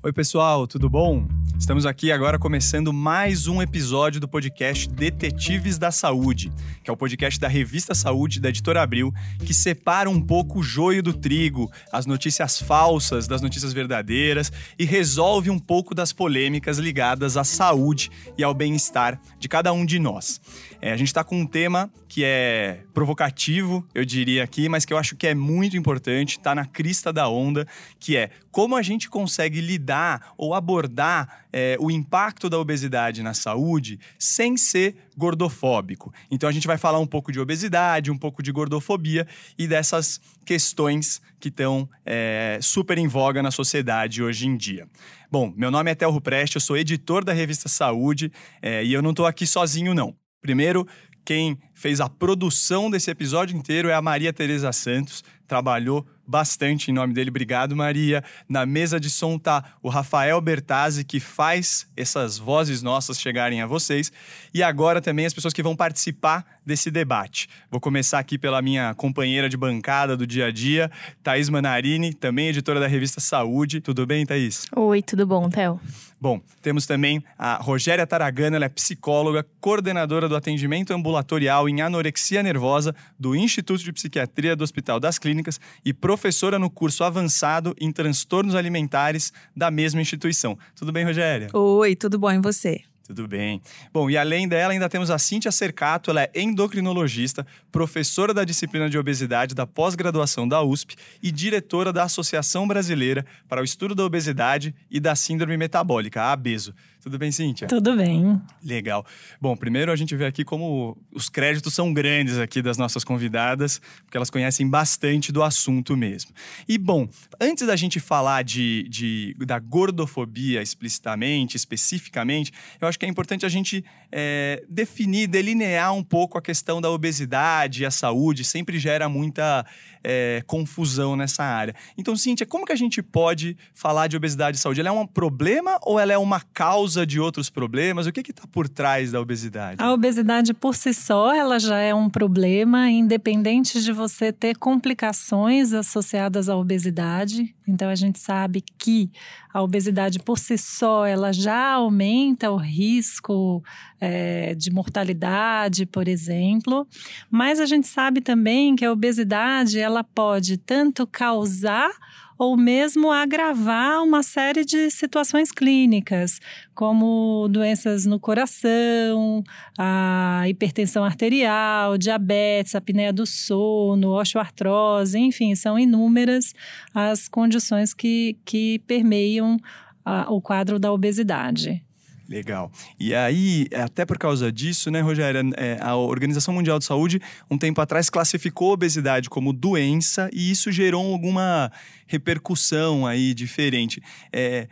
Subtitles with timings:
[0.00, 1.26] Oi, pessoal, tudo bom?
[1.56, 6.50] Estamos aqui agora começando mais um episódio do podcast Detetives da Saúde,
[6.82, 9.12] que é o podcast da revista Saúde da Editora Abril,
[9.44, 14.84] que separa um pouco o joio do trigo, as notícias falsas das notícias verdadeiras e
[14.84, 19.98] resolve um pouco das polêmicas ligadas à saúde e ao bem-estar de cada um de
[19.98, 20.40] nós.
[20.80, 24.92] É, a gente está com um tema que é provocativo, eu diria aqui, mas que
[24.92, 27.66] eu acho que é muito importante, está na crista da onda,
[28.00, 33.34] que é como a gente consegue lidar ou abordar é, o impacto da obesidade na
[33.34, 36.12] saúde sem ser gordofóbico.
[36.30, 39.26] Então a gente vai falar um pouco de obesidade, um pouco de gordofobia
[39.58, 44.86] e dessas questões que estão é, super em voga na sociedade hoje em dia.
[45.30, 48.32] Bom, meu nome é Telro Preste, eu sou editor da revista Saúde
[48.62, 50.14] é, e eu não estou aqui sozinho, não.
[50.40, 50.86] Primeiro,
[51.24, 56.94] quem fez a produção desse episódio inteiro é a Maria Tereza Santos, trabalhou bastante em
[56.94, 57.30] nome dele.
[57.30, 58.22] Obrigado, Maria.
[58.46, 63.66] Na mesa de som tá o Rafael Bertazzi, que faz essas vozes nossas chegarem a
[63.66, 64.12] vocês.
[64.52, 67.48] E agora também as pessoas que vão participar desse debate.
[67.70, 70.90] Vou começar aqui pela minha companheira de bancada do dia a dia,
[71.22, 73.80] Thaís Manarini, também editora da revista Saúde.
[73.80, 74.66] Tudo bem, Thaís?
[74.76, 75.80] Oi, tudo bom, Theo?
[76.20, 82.42] Bom, temos também a Rogéria Taragana, ela é psicóloga, coordenadora do atendimento ambulatorial em anorexia
[82.42, 87.90] nervosa do Instituto de Psiquiatria do Hospital das Clínicas e professora no curso avançado em
[87.90, 90.58] transtornos alimentares da mesma instituição.
[90.74, 91.48] Tudo bem, Rogéria?
[91.52, 92.82] Oi, tudo bom em você?
[93.08, 93.62] Tudo bem.
[93.90, 98.90] Bom, e além dela, ainda temos a Cíntia Cercato, ela é endocrinologista, professora da disciplina
[98.90, 104.04] de obesidade da pós-graduação da USP e diretora da Associação Brasileira para o Estudo da
[104.04, 106.74] Obesidade e da Síndrome Metabólica, a ABESO.
[107.02, 107.68] Tudo bem, Cíntia?
[107.68, 108.40] Tudo bem.
[108.64, 109.06] Legal.
[109.40, 113.80] Bom, primeiro a gente vê aqui como os créditos são grandes aqui das nossas convidadas,
[114.04, 116.32] porque elas conhecem bastante do assunto mesmo.
[116.68, 117.08] E, bom,
[117.40, 123.46] antes da gente falar de, de da gordofobia explicitamente, especificamente, eu acho que é importante
[123.46, 128.78] a gente é, definir, delinear um pouco a questão da obesidade e a saúde, sempre
[128.78, 129.64] gera muita
[130.02, 131.74] é, confusão nessa área.
[131.96, 134.80] Então, Cíntia, como que a gente pode falar de obesidade e saúde?
[134.80, 138.06] Ela é um problema ou ela é uma causa de outros problemas?
[138.06, 139.82] O que está por trás da obesidade?
[139.82, 145.72] A obesidade por si só, ela já é um problema, independente de você ter complicações
[145.72, 147.54] associadas à obesidade.
[147.66, 149.10] Então, a gente sabe que
[149.52, 153.62] a obesidade por si só, ela já aumenta o risco
[154.00, 156.86] é, de mortalidade, por exemplo.
[157.30, 161.90] Mas a gente sabe também que a obesidade, ela pode tanto causar
[162.38, 166.40] ou mesmo agravar uma série de situações clínicas,
[166.74, 169.42] como doenças no coração,
[169.76, 176.54] a hipertensão arterial, diabetes, apneia do sono, osteoartrose, enfim, são inúmeras
[176.94, 179.58] as condições que, que permeiam
[180.04, 181.84] a, o quadro da obesidade.
[182.28, 182.70] Legal.
[183.00, 187.56] E aí, até por causa disso, né, Rogério, é, a Organização Mundial de Saúde, um
[187.56, 191.72] tempo atrás, classificou a obesidade como doença e isso gerou alguma
[192.06, 194.02] repercussão aí diferente.
[194.30, 194.68] É,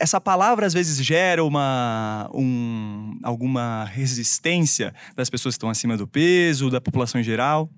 [0.00, 6.08] essa palavra às vezes gera uma, um, alguma resistência das pessoas que estão acima do
[6.08, 7.70] peso, da população em geral?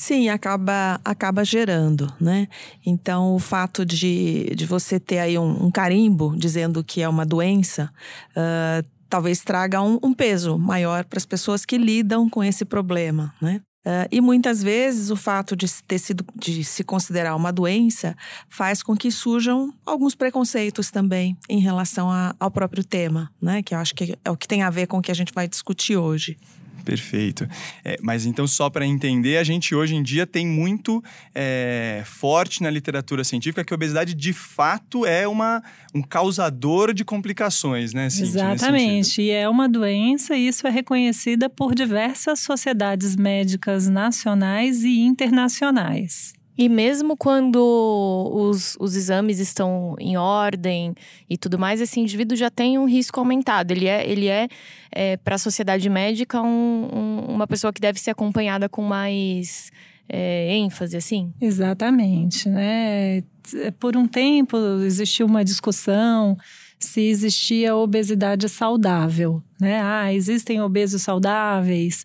[0.00, 2.46] Sim, acaba, acaba gerando, né?
[2.86, 7.26] Então, o fato de, de você ter aí um, um carimbo dizendo que é uma
[7.26, 7.90] doença,
[8.30, 13.34] uh, talvez traga um, um peso maior para as pessoas que lidam com esse problema,
[13.42, 13.60] né?
[13.84, 18.16] Uh, e muitas vezes o fato de ter sido de se considerar uma doença
[18.48, 23.64] faz com que surjam alguns preconceitos também em relação a, ao próprio tema, né?
[23.64, 25.34] Que eu acho que é o que tem a ver com o que a gente
[25.34, 26.38] vai discutir hoje.
[26.84, 27.46] Perfeito.
[27.84, 31.02] É, mas então, só para entender, a gente hoje em dia tem muito
[31.34, 35.62] é, forte na literatura científica que a obesidade de fato é uma,
[35.94, 38.06] um causador de complicações, né?
[38.06, 39.22] Exatamente.
[39.22, 46.37] E é uma doença, e isso é reconhecida por diversas sociedades médicas nacionais e internacionais.
[46.58, 47.56] E mesmo quando
[48.34, 50.92] os, os exames estão em ordem
[51.30, 53.70] e tudo mais, esse indivíduo já tem um risco aumentado.
[53.70, 54.48] Ele é, ele é,
[54.90, 59.70] é para a sociedade médica, um, um, uma pessoa que deve ser acompanhada com mais
[60.08, 61.32] é, ênfase, assim?
[61.40, 63.22] Exatamente, né?
[63.78, 66.36] Por um tempo existiu uma discussão
[66.78, 69.80] se existia obesidade saudável, né?
[69.82, 72.04] Ah, existem obesos saudáveis.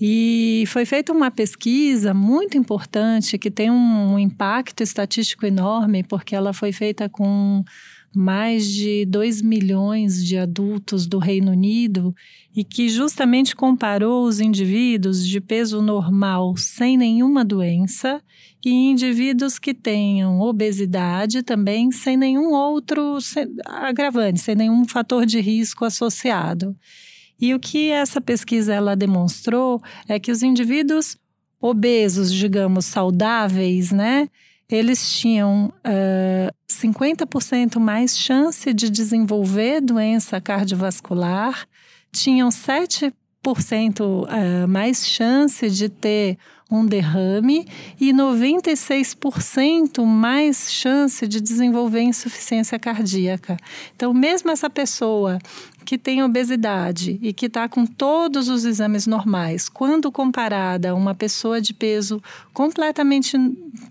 [0.00, 6.52] E foi feita uma pesquisa muito importante que tem um impacto estatístico enorme, porque ela
[6.52, 7.64] foi feita com
[8.14, 12.14] mais de 2 milhões de adultos do Reino Unido
[12.56, 18.22] e que justamente comparou os indivíduos de peso normal sem nenhuma doença
[18.64, 23.18] e indivíduos que tenham obesidade também sem nenhum outro
[23.66, 26.76] agravante, sem nenhum fator de risco associado.
[27.40, 31.16] E o que essa pesquisa ela demonstrou é que os indivíduos
[31.60, 34.28] obesos, digamos, saudáveis, né?
[34.70, 41.66] Eles tinham uh, 50% mais chance de desenvolver doença cardiovascular,
[42.12, 43.12] tinham 7%
[44.00, 46.38] uh, mais chance de ter
[46.70, 47.66] um derrame
[47.98, 53.56] e 96% mais chance de desenvolver insuficiência cardíaca.
[53.96, 55.38] Então, mesmo essa pessoa
[55.88, 61.14] que tem obesidade e que está com todos os exames normais, quando comparada a uma
[61.14, 63.38] pessoa de peso completamente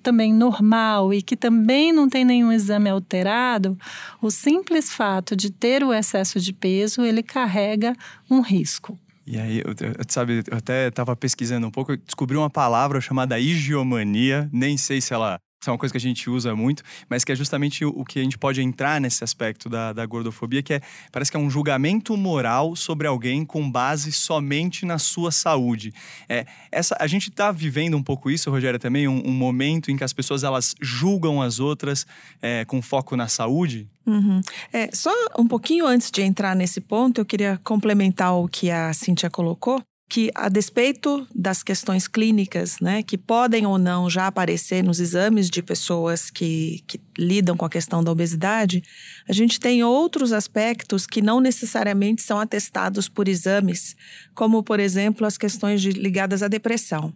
[0.03, 3.75] também normal e que também não tem nenhum exame alterado,
[4.21, 7.95] o simples fato de ter o excesso de peso, ele carrega
[8.29, 8.95] um risco.
[9.25, 9.73] E aí, eu,
[10.07, 15.15] sabe, eu até estava pesquisando um pouco, descobri uma palavra chamada higiomania, nem sei se
[15.15, 18.19] ela é uma coisa que a gente usa muito, mas que é justamente o que
[18.19, 20.81] a gente pode entrar nesse aspecto da, da gordofobia, que é
[21.11, 25.93] parece que é um julgamento moral sobre alguém com base somente na sua saúde.
[26.27, 29.97] É, essa, a gente está vivendo um pouco isso, Rogério, também, um, um, momento em
[29.97, 32.05] que as pessoas elas julgam as outras
[32.41, 33.87] é, com foco na saúde.
[34.05, 34.41] Uhum.
[34.71, 38.93] É, só um pouquinho antes de entrar nesse ponto, eu queria complementar o que a
[38.93, 44.81] Cíntia colocou que, a despeito das questões clínicas, né, que podem ou não já aparecer
[44.81, 48.81] nos exames de pessoas que, que lidam com a questão da obesidade,
[49.27, 53.95] a gente tem outros aspectos que não necessariamente são atestados por exames,
[54.33, 57.13] como, por exemplo, as questões de, ligadas à depressão.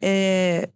[0.00, 0.68] É,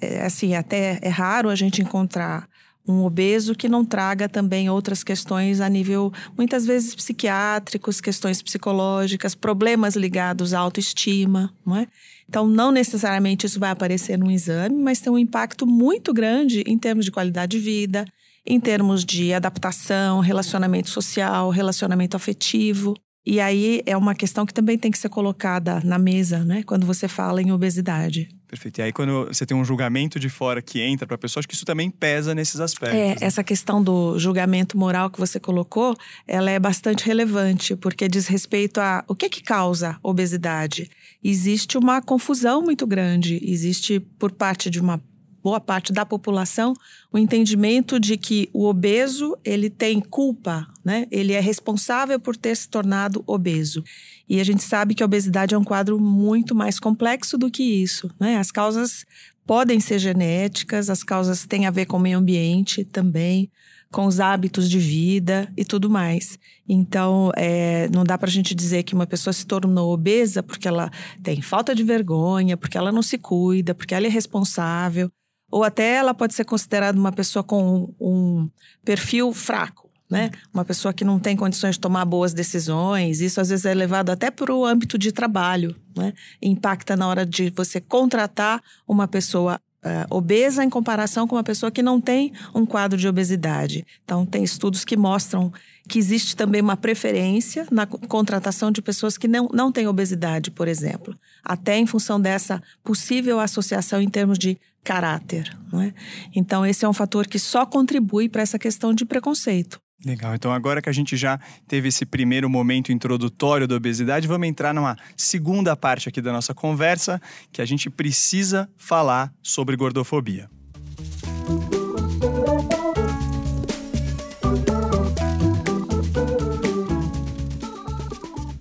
[0.00, 2.48] é, assim, até é raro a gente encontrar
[2.88, 9.34] um obeso que não traga também outras questões a nível, muitas vezes, psiquiátricos, questões psicológicas,
[9.34, 11.86] problemas ligados à autoestima, não é?
[12.28, 16.78] Então, não necessariamente isso vai aparecer no exame, mas tem um impacto muito grande em
[16.78, 18.04] termos de qualidade de vida,
[18.44, 22.94] em termos de adaptação, relacionamento social, relacionamento afetivo.
[23.24, 26.86] E aí é uma questão que também tem que ser colocada na mesa, né, quando
[26.86, 28.28] você fala em obesidade.
[28.48, 28.78] Perfeito.
[28.78, 31.48] E aí, quando você tem um julgamento de fora que entra para a pessoa, acho
[31.48, 32.98] que isso também pesa nesses aspectos.
[32.98, 33.16] É, né?
[33.20, 35.96] essa questão do julgamento moral que você colocou,
[36.28, 40.88] ela é bastante relevante, porque diz respeito a o que que causa obesidade.
[41.22, 45.02] Existe uma confusão muito grande, existe por parte de uma
[45.46, 46.74] boa parte da população
[47.12, 51.06] o entendimento de que o obeso ele tem culpa, né?
[51.08, 53.84] Ele é responsável por ter se tornado obeso.
[54.28, 57.62] E a gente sabe que a obesidade é um quadro muito mais complexo do que
[57.62, 58.38] isso, né?
[58.38, 59.06] As causas
[59.46, 63.48] podem ser genéticas, as causas têm a ver com o meio ambiente também,
[63.92, 66.40] com os hábitos de vida e tudo mais.
[66.68, 70.66] Então, é, não dá para a gente dizer que uma pessoa se tornou obesa porque
[70.66, 70.90] ela
[71.22, 75.08] tem falta de vergonha, porque ela não se cuida, porque ela é responsável
[75.50, 78.48] ou até ela pode ser considerada uma pessoa com um
[78.84, 80.30] perfil fraco, né?
[80.52, 83.20] Uma pessoa que não tem condições de tomar boas decisões.
[83.20, 86.12] Isso às vezes é levado até para o âmbito de trabalho, né?
[86.40, 91.70] Impacta na hora de você contratar uma pessoa uh, obesa em comparação com uma pessoa
[91.70, 93.86] que não tem um quadro de obesidade.
[94.04, 95.52] Então, tem estudos que mostram
[95.88, 100.66] que existe também uma preferência na contratação de pessoas que não, não têm obesidade, por
[100.66, 105.52] exemplo, até em função dessa possível associação em termos de caráter.
[105.72, 105.92] Não é?
[106.34, 109.80] Então, esse é um fator que só contribui para essa questão de preconceito.
[110.04, 110.34] Legal.
[110.34, 114.72] Então, agora que a gente já teve esse primeiro momento introdutório da obesidade, vamos entrar
[114.72, 120.48] numa segunda parte aqui da nossa conversa, que a gente precisa falar sobre gordofobia.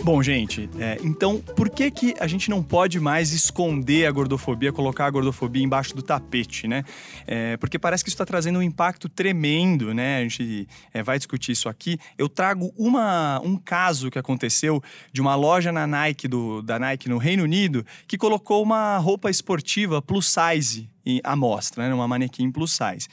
[0.05, 4.71] Bom, gente, é, então por que, que a gente não pode mais esconder a gordofobia,
[4.71, 6.83] colocar a gordofobia embaixo do tapete, né?
[7.25, 10.19] É, porque parece que isso está trazendo um impacto tremendo, né?
[10.19, 11.97] A gente é, vai discutir isso aqui.
[12.19, 14.79] Eu trago uma, um caso que aconteceu
[15.11, 19.31] de uma loja na Nike do, da Nike no Reino Unido que colocou uma roupa
[19.31, 20.87] esportiva plus size
[21.23, 21.95] à mostra, né?
[21.95, 23.07] Uma manequim plus size.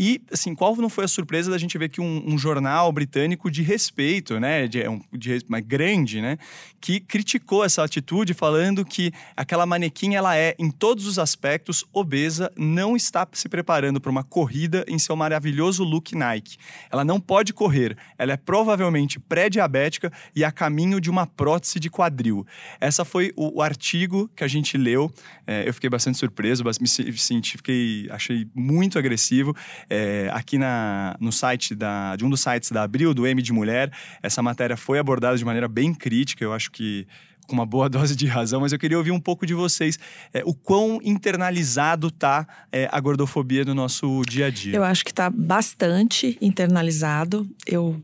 [0.00, 3.50] E, assim, qual não foi a surpresa da gente ver que um, um jornal britânico
[3.50, 6.38] de respeito, né, de, um, de, mas grande, né,
[6.80, 12.48] que criticou essa atitude, falando que aquela manequim, ela é, em todos os aspectos, obesa,
[12.56, 16.58] não está se preparando para uma corrida em seu maravilhoso look Nike.
[16.92, 21.90] Ela não pode correr, ela é provavelmente pré-diabética e a caminho de uma prótese de
[21.90, 22.46] quadril.
[22.80, 25.12] Essa foi o, o artigo que a gente leu,
[25.44, 29.56] é, eu fiquei bastante surpreso, me senti, fiquei, achei muito agressivo.
[29.90, 33.52] É, aqui na, no site da, de um dos sites da Abril, do M de
[33.52, 33.90] Mulher,
[34.22, 36.44] essa matéria foi abordada de maneira bem crítica.
[36.44, 37.06] Eu acho que
[37.48, 39.98] com uma boa dose de razão, mas eu queria ouvir um pouco de vocês.
[40.32, 44.76] É, o quão internalizado está é, a gordofobia no nosso dia a dia?
[44.76, 47.48] Eu acho que está bastante internalizado.
[47.66, 48.00] Eu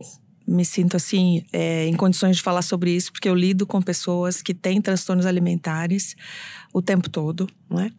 [0.47, 4.43] me sinto assim é, em condições de falar sobre isso porque eu lido com pessoas
[4.43, 6.15] que têm transtornos alimentares
[6.75, 7.91] o tempo todo, não é?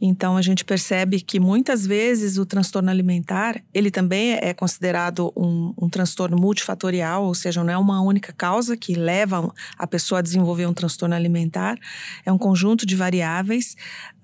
[0.00, 5.72] Então a gente percebe que muitas vezes o transtorno alimentar ele também é considerado um,
[5.80, 10.22] um transtorno multifatorial, ou seja, não é uma única causa que leva a pessoa a
[10.22, 11.78] desenvolver um transtorno alimentar,
[12.26, 13.76] é um conjunto de variáveis.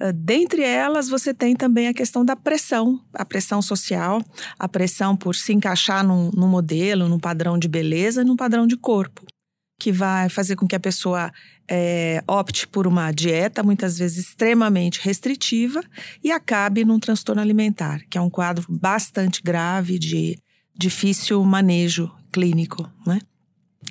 [0.03, 4.21] Uh, dentre elas você tem também a questão da pressão, a pressão social,
[4.59, 8.77] a pressão por se encaixar num, num modelo, num padrão de beleza, num padrão de
[8.77, 9.25] corpo
[9.81, 11.33] que vai fazer com que a pessoa
[11.67, 15.83] é, opte por uma dieta, muitas vezes extremamente restritiva,
[16.23, 20.39] e acabe num transtorno alimentar, que é um quadro bastante grave de
[20.77, 23.21] difícil manejo clínico, né?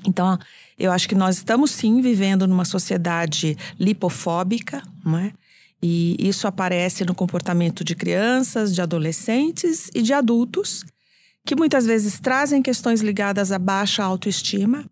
[0.06, 0.38] Então,
[0.78, 5.34] eu acho que nós estamos sim vivendo numa sociedade lipofóbica, né?
[5.82, 10.86] E isso aparece no comportamento de crianças, de adolescentes e de adultos,
[11.46, 14.86] que muitas vezes trazem questões ligadas à baixa autoestima,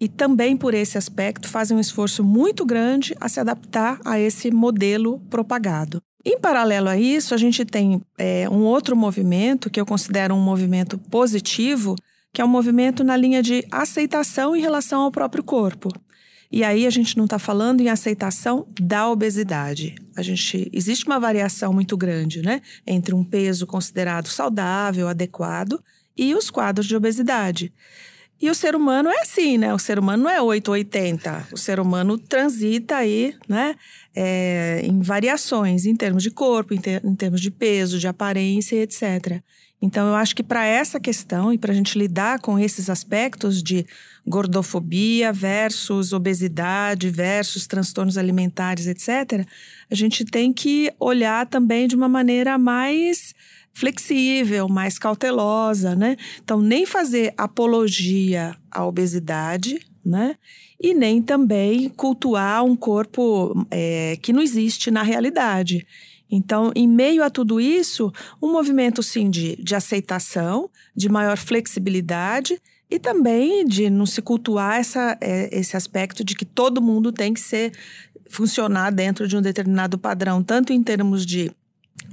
[0.00, 4.50] e também por esse aspecto fazem um esforço muito grande a se adaptar a esse
[4.50, 6.02] modelo propagado.
[6.24, 10.40] Em paralelo a isso, a gente tem é, um outro movimento que eu considero um
[10.40, 11.96] movimento positivo,
[12.32, 15.88] que é um movimento na linha de aceitação em relação ao próprio corpo.
[16.50, 19.94] E aí a gente não está falando em aceitação da obesidade.
[20.16, 25.82] A gente existe uma variação muito grande, né, entre um peso considerado saudável, adequado,
[26.16, 27.72] e os quadros de obesidade.
[28.40, 29.74] E o ser humano é assim, né?
[29.74, 31.48] O ser humano não é 8 ou 80.
[31.52, 33.74] O ser humano transita aí, né?
[34.14, 38.76] É, em variações, em termos de corpo, em, ter, em termos de peso, de aparência,
[38.76, 39.42] etc.
[39.80, 43.62] Então, eu acho que para essa questão e para a gente lidar com esses aspectos
[43.62, 43.86] de
[44.26, 49.46] gordofobia versus obesidade versus transtornos alimentares, etc.,
[49.90, 53.34] a gente tem que olhar também de uma maneira mais
[53.78, 56.16] flexível, mais cautelosa, né?
[56.42, 60.34] Então, nem fazer apologia à obesidade, né?
[60.80, 65.86] E nem também cultuar um corpo é, que não existe na realidade.
[66.28, 72.60] Então, em meio a tudo isso, um movimento sim de, de aceitação, de maior flexibilidade
[72.90, 77.32] e também de não se cultuar essa, é, esse aspecto de que todo mundo tem
[77.32, 77.72] que ser
[78.28, 81.50] funcionar dentro de um determinado padrão, tanto em termos de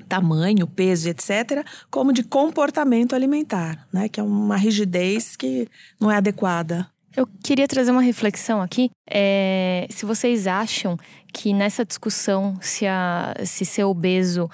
[0.08, 4.08] tamanho, peso, etc., como de comportamento alimentar, né?
[4.08, 5.68] Que é uma rigidez que
[6.00, 6.88] não é adequada.
[7.16, 8.92] Eu queria trazer uma reflexão aqui.
[9.10, 10.98] É, se vocês acham
[11.32, 14.50] que nessa discussão se, a, se ser obeso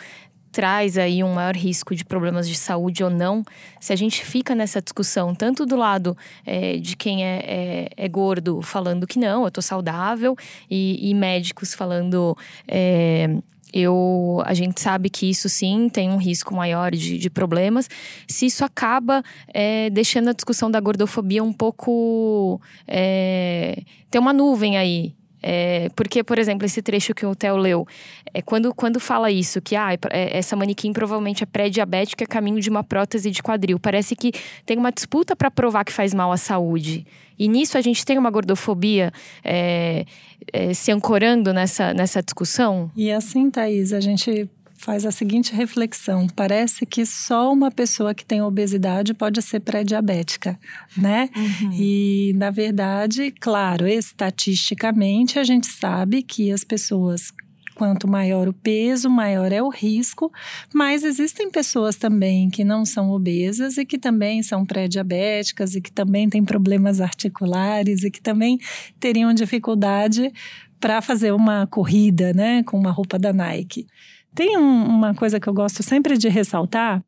[0.51, 3.43] traz aí um maior risco de problemas de saúde ou não,
[3.79, 6.15] se a gente fica nessa discussão, tanto do lado
[6.45, 10.35] é, de quem é, é, é, gordo falando que não, eu tô saudável,
[10.69, 13.37] e, e médicos falando é,
[13.73, 17.89] eu, a gente sabe que isso sim tem um risco maior de, de problemas.
[18.27, 19.23] Se isso acaba
[19.53, 22.59] é, deixando a discussão da gordofobia um pouco.
[22.87, 25.13] É, tem uma nuvem aí.
[25.41, 27.87] É, porque, por exemplo, esse trecho que o Theo leu,
[28.33, 32.59] é, quando, quando fala isso, que ah, é, essa manequim provavelmente é pré-diabética, é caminho
[32.59, 33.79] de uma prótese de quadril.
[33.79, 34.31] Parece que
[34.65, 37.05] tem uma disputa para provar que faz mal à saúde.
[37.39, 39.11] E nisso a gente tem uma gordofobia
[39.43, 40.05] é,
[40.53, 42.91] é, se ancorando nessa, nessa discussão?
[42.95, 44.47] E assim, Thaís, a gente
[44.81, 50.59] faz a seguinte reflexão: parece que só uma pessoa que tem obesidade pode ser pré-diabética,
[50.97, 51.29] né?
[51.35, 51.71] Uhum.
[51.73, 57.31] E na verdade, claro, estatisticamente a gente sabe que as pessoas
[57.73, 60.31] quanto maior o peso, maior é o risco,
[60.71, 65.91] mas existem pessoas também que não são obesas e que também são pré-diabéticas e que
[65.91, 68.59] também têm problemas articulares e que também
[68.99, 70.31] teriam dificuldade
[70.79, 73.87] para fazer uma corrida, né, com uma roupa da Nike.
[74.33, 77.03] Tem um, uma coisa que eu gosto sempre de ressaltar,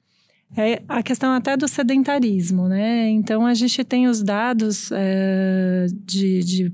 [0.55, 3.09] é a questão até do sedentarismo, né?
[3.09, 6.73] Então a gente tem os dados é, de, de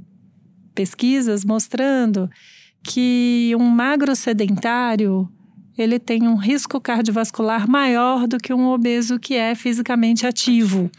[0.76, 2.30] pesquisas mostrando
[2.84, 5.30] que um magro sedentário
[5.78, 10.92] ele tem um risco cardiovascular maior do que um obeso que é fisicamente ativo.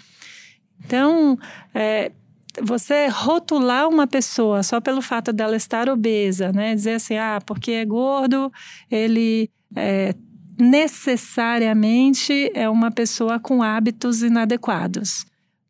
[0.83, 1.39] Então,
[1.75, 2.13] é,
[2.63, 6.75] você rotular uma pessoa só pelo fato dela estar obesa, né?
[6.75, 8.53] Dizer assim, ah, porque é gordo,
[8.91, 10.15] ele é,
[10.59, 15.25] necessariamente é uma pessoa com hábitos inadequados.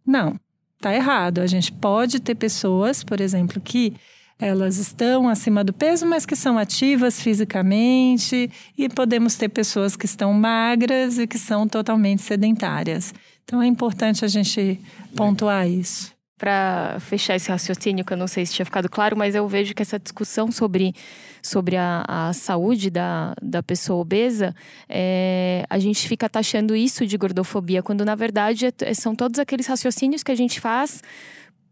[0.06, 0.38] Não,
[0.80, 1.40] tá errado.
[1.40, 3.94] A gente pode ter pessoas, por exemplo, que
[4.38, 10.06] elas estão acima do peso, mas que são ativas fisicamente, e podemos ter pessoas que
[10.06, 13.12] estão magras e que são totalmente sedentárias.
[13.44, 14.80] Então é importante a gente
[15.14, 19.34] pontuar isso para fechar esse raciocínio, que eu não sei se tinha ficado claro, mas
[19.34, 20.94] eu vejo que essa discussão sobre,
[21.42, 24.54] sobre a, a saúde da, da pessoa obesa,
[24.88, 29.66] é, a gente fica taxando isso de gordofobia, quando na verdade é, são todos aqueles
[29.66, 31.02] raciocínios que a gente faz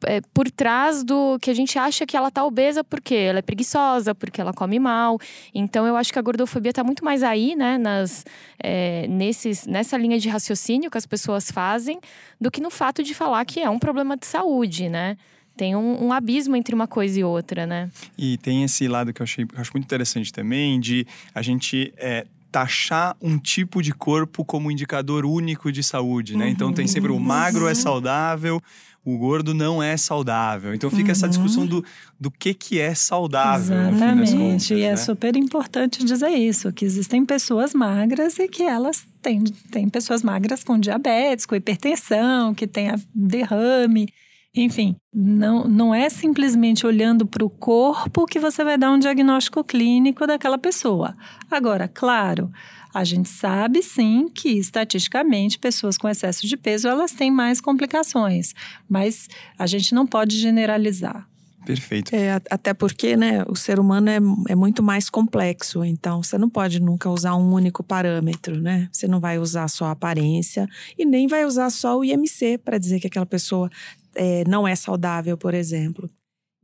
[0.05, 3.43] é, por trás do que a gente acha que ela tá obesa porque ela é
[3.43, 5.19] preguiçosa, porque ela come mal.
[5.55, 8.25] Então eu acho que a gordofobia tá muito mais aí, né, nas,
[8.63, 12.01] é, nesses, nessa linha de raciocínio que as pessoas fazem,
[12.41, 15.17] do que no fato de falar que é um problema de saúde, né?
[15.57, 17.91] Tem um, um abismo entre uma coisa e outra, né?
[18.17, 21.93] E tem esse lado que eu, achei, eu acho muito interessante também, de a gente
[21.97, 26.47] é, taxar um tipo de corpo como indicador único de saúde, né?
[26.47, 26.51] Uhum.
[26.51, 28.61] Então tem sempre o magro é saudável,
[29.05, 30.75] o gordo não é saudável.
[30.75, 31.13] Então fica uhum.
[31.13, 31.85] essa discussão do,
[32.19, 33.77] do que, que é saudável.
[33.77, 34.33] Exatamente.
[34.33, 34.97] Contas, e é né?
[34.97, 40.63] super importante dizer isso: que existem pessoas magras e que elas têm, têm pessoas magras
[40.63, 44.09] com diabetes, com hipertensão, que têm derrame.
[44.55, 49.63] Enfim, não, não é simplesmente olhando para o corpo que você vai dar um diagnóstico
[49.63, 51.15] clínico daquela pessoa.
[51.51, 52.51] Agora, claro,
[52.93, 58.55] a gente sabe sim que estatisticamente pessoas com excesso de peso elas têm mais complicações,
[58.89, 59.29] mas
[59.59, 61.29] a gente não pode generalizar.
[61.69, 62.17] Perfeito.
[62.17, 64.17] É, até porque, né, o ser humano é,
[64.49, 68.89] é muito mais complexo, então você não pode nunca usar um único parâmetro, né?
[68.91, 72.79] Você não vai usar só a aparência e nem vai usar só o IMC para
[72.79, 73.69] dizer que aquela pessoa
[74.15, 76.09] é, não é saudável, por exemplo.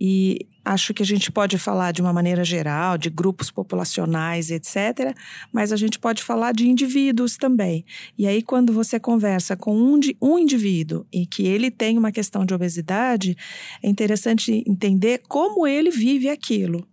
[0.01, 5.15] E acho que a gente pode falar de uma maneira geral, de grupos populacionais, etc.,
[5.53, 7.85] mas a gente pode falar de indivíduos também.
[8.17, 12.45] E aí, quando você conversa com um, um indivíduo e que ele tem uma questão
[12.45, 13.37] de obesidade,
[13.83, 16.87] é interessante entender como ele vive aquilo.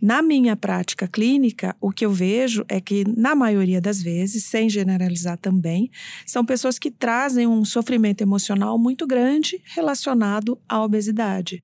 [0.00, 4.70] Na minha prática clínica, o que eu vejo é que, na maioria das vezes, sem
[4.70, 5.90] generalizar também,
[6.24, 11.62] são pessoas que trazem um sofrimento emocional muito grande relacionado à obesidade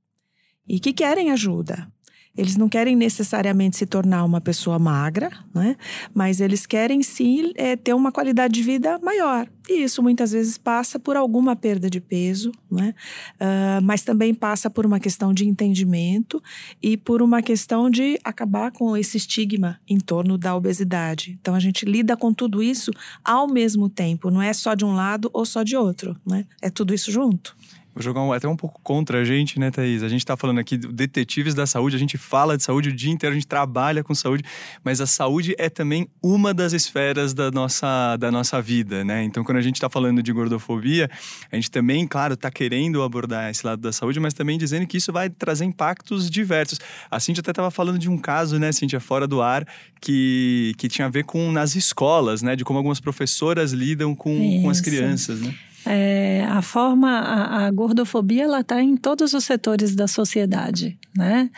[0.68, 1.88] e que querem ajuda.
[2.37, 5.76] Eles não querem necessariamente se tornar uma pessoa magra, né?
[6.12, 9.49] mas eles querem sim é, ter uma qualidade de vida maior.
[9.68, 12.94] E isso muitas vezes passa por alguma perda de peso, né?
[13.37, 16.42] Uh, mas também passa por uma questão de entendimento
[16.83, 21.38] e por uma questão de acabar com esse estigma em torno da obesidade.
[21.40, 22.90] Então a gente lida com tudo isso
[23.24, 26.44] ao mesmo tempo, não é só de um lado ou só de outro, né?
[26.61, 27.57] é tudo isso junto.
[27.94, 30.02] Vou jogar um, até um pouco contra a gente, né, Thaís?
[30.02, 32.92] A gente está falando aqui de detetives da saúde, a gente fala de saúde o
[32.92, 34.42] dia inteiro, a gente trabalha com saúde,
[34.83, 39.22] mas a saúde é também uma das esferas da nossa, da nossa vida, né?
[39.22, 41.09] Então, quando a gente está falando de gordofobia,
[41.52, 44.96] a gente também, claro, está querendo abordar esse lado da saúde, mas também dizendo que
[44.96, 46.80] isso vai trazer impactos diversos.
[47.09, 49.64] A Cintia até estava falando de um caso, né, Cintia, fora do ar,
[50.00, 52.57] que, que tinha a ver com nas escolas, né?
[52.57, 55.54] De como algumas professoras lidam com, com as crianças, né?
[55.87, 61.51] É, a forma, a, a gordofobia, ela está em todos os setores da sociedade, né?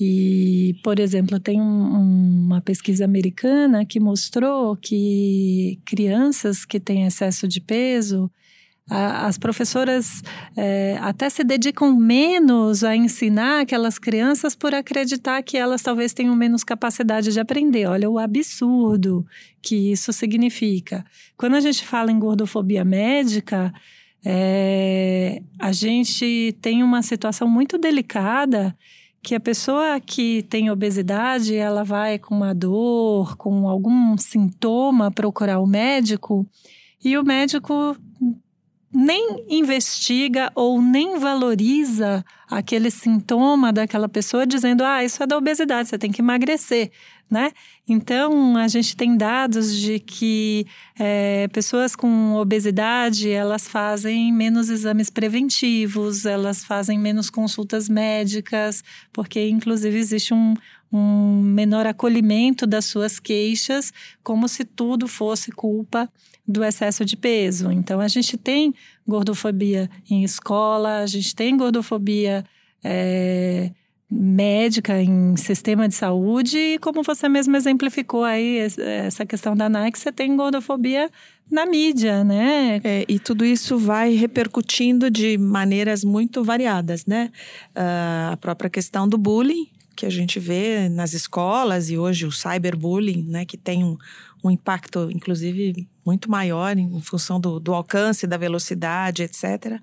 [0.00, 7.46] E, por exemplo, tem um, uma pesquisa americana que mostrou que crianças que têm excesso
[7.46, 8.30] de peso,
[8.88, 10.22] as professoras
[10.56, 16.36] é, até se dedicam menos a ensinar aquelas crianças por acreditar que elas talvez tenham
[16.36, 17.86] menos capacidade de aprender.
[17.86, 19.26] Olha o absurdo
[19.60, 21.04] que isso significa.
[21.36, 23.72] Quando a gente fala em gordofobia médica,
[24.24, 28.76] é, a gente tem uma situação muito delicada
[29.20, 35.58] que a pessoa que tem obesidade, ela vai com uma dor, com algum sintoma procurar
[35.58, 36.46] o médico
[37.04, 37.96] e o médico
[38.92, 45.88] nem investiga ou nem valoriza aquele sintoma daquela pessoa dizendo ah isso é da obesidade
[45.88, 46.90] você tem que emagrecer
[47.28, 47.50] né?
[47.88, 50.64] Então a gente tem dados de que
[50.98, 59.48] é, pessoas com obesidade elas fazem menos exames preventivos elas fazem menos consultas médicas porque
[59.48, 60.54] inclusive existe um,
[60.92, 66.08] um menor acolhimento das suas queixas, como se tudo fosse culpa
[66.46, 67.70] do excesso de peso.
[67.72, 68.74] Então, a gente tem
[69.06, 72.44] gordofobia em escola, a gente tem gordofobia
[72.84, 73.70] é,
[74.08, 79.98] médica em sistema de saúde, e como você mesmo exemplificou aí, essa questão da Nike,
[79.98, 81.10] você tem gordofobia
[81.50, 82.80] na mídia, né?
[82.84, 87.30] É, e tudo isso vai repercutindo de maneiras muito variadas, né?
[87.70, 92.30] Uh, a própria questão do bullying, que a gente vê nas escolas e hoje o
[92.30, 93.96] cyberbullying, né, que tem um,
[94.44, 99.80] um impacto, inclusive, muito maior em função do, do alcance, da velocidade, etc.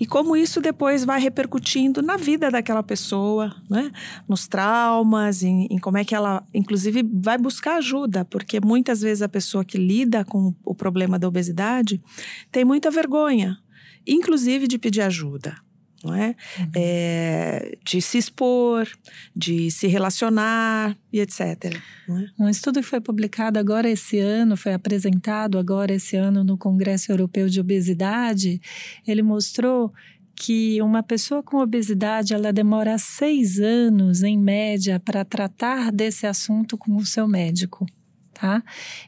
[0.00, 3.92] E como isso depois vai repercutindo na vida daquela pessoa, né?
[4.28, 9.22] nos traumas, em, em, como é que ela, inclusive, vai buscar ajuda, porque muitas vezes
[9.22, 12.02] a pessoa que lida com o problema da obesidade
[12.50, 13.56] tem muita vergonha,
[14.04, 15.54] inclusive de pedir ajuda
[16.04, 16.36] não é?
[16.58, 16.70] Uhum.
[16.76, 17.78] é?
[17.84, 18.86] de se expor,
[19.34, 21.40] de se relacionar e etc.
[21.40, 21.80] É?
[22.38, 27.10] Um estudo que foi publicado agora esse ano, foi apresentado agora esse ano no Congresso
[27.10, 28.60] Europeu de Obesidade,
[29.06, 29.92] ele mostrou
[30.36, 36.76] que uma pessoa com obesidade ela demora seis anos em média para tratar desse assunto
[36.76, 37.86] com o seu médico.
[38.32, 38.62] Tá?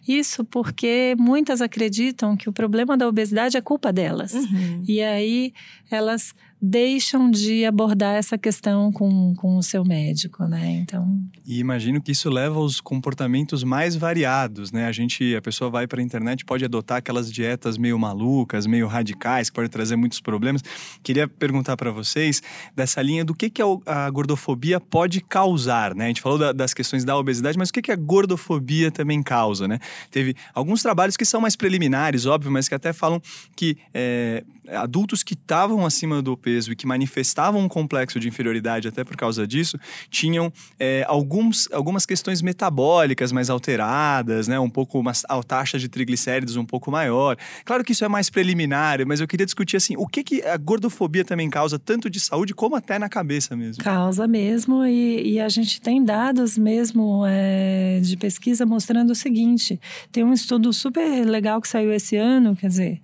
[0.06, 4.32] Isso porque muitas acreditam que o problema da obesidade é culpa delas.
[4.32, 4.84] Uhum.
[4.86, 5.52] E aí
[5.90, 10.70] elas deixam de abordar essa questão com, com o seu médico, né?
[10.82, 11.20] Então.
[11.44, 14.86] E imagino que isso leva aos comportamentos mais variados, né?
[14.86, 18.86] A gente, a pessoa vai para a internet, pode adotar aquelas dietas meio malucas, meio
[18.86, 20.62] radicais, que pode trazer muitos problemas.
[21.02, 22.42] Queria perguntar para vocês
[22.74, 26.04] dessa linha do que, que a gordofobia pode causar, né?
[26.06, 29.22] A gente falou da, das questões da obesidade, mas o que, que a gordofobia também
[29.22, 29.78] causa, né?
[30.10, 33.20] Teve alguns trabalhos que são mais preliminares, óbvio, mas que até falam
[33.54, 38.88] que é, adultos que estavam acima do peso e que manifestavam um complexo de inferioridade
[38.88, 39.78] até por causa disso,
[40.10, 44.58] tinham é, alguns, algumas questões metabólicas mais alteradas, né?
[44.58, 47.36] Um pouco uma a taxa de triglicéridos um pouco maior.
[47.64, 50.56] Claro que isso é mais preliminar, mas eu queria discutir assim, o que, que a
[50.56, 53.82] gordofobia também causa, tanto de saúde como até na cabeça mesmo.
[53.82, 59.80] Causa mesmo, e, e a gente tem dados mesmo é, de pesquisa mostrando o seguinte:
[60.10, 63.00] tem um estudo super legal que saiu esse ano, quer dizer,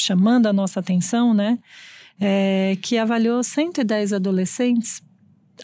[0.00, 1.58] chamando a nossa atenção, né?
[2.18, 5.02] É, que avaliou 110 adolescentes,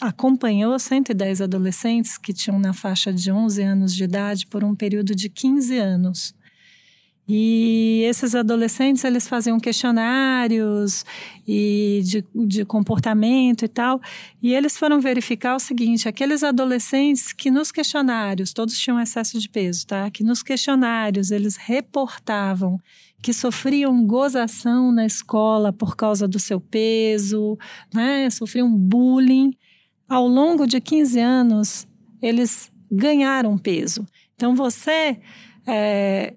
[0.01, 5.13] acompanhou 110 adolescentes que tinham na faixa de 11 anos de idade por um período
[5.13, 6.35] de 15 anos.
[7.29, 11.03] E esses adolescentes, eles faziam questionários
[11.45, 13.99] e de, de comportamento e tal.
[14.41, 19.49] E eles foram verificar o seguinte, aqueles adolescentes que nos questionários, todos tinham excesso de
[19.49, 20.09] peso, tá?
[20.09, 22.79] Que nos questionários eles reportavam
[23.27, 27.57] que sofriam gozação na escola por causa do seu peso,
[27.93, 28.29] né?
[28.29, 29.51] Sofriam bullying.
[30.07, 31.87] Ao longo de 15 anos,
[32.21, 34.05] eles ganharam peso.
[34.33, 35.19] Então, você
[35.67, 36.35] é,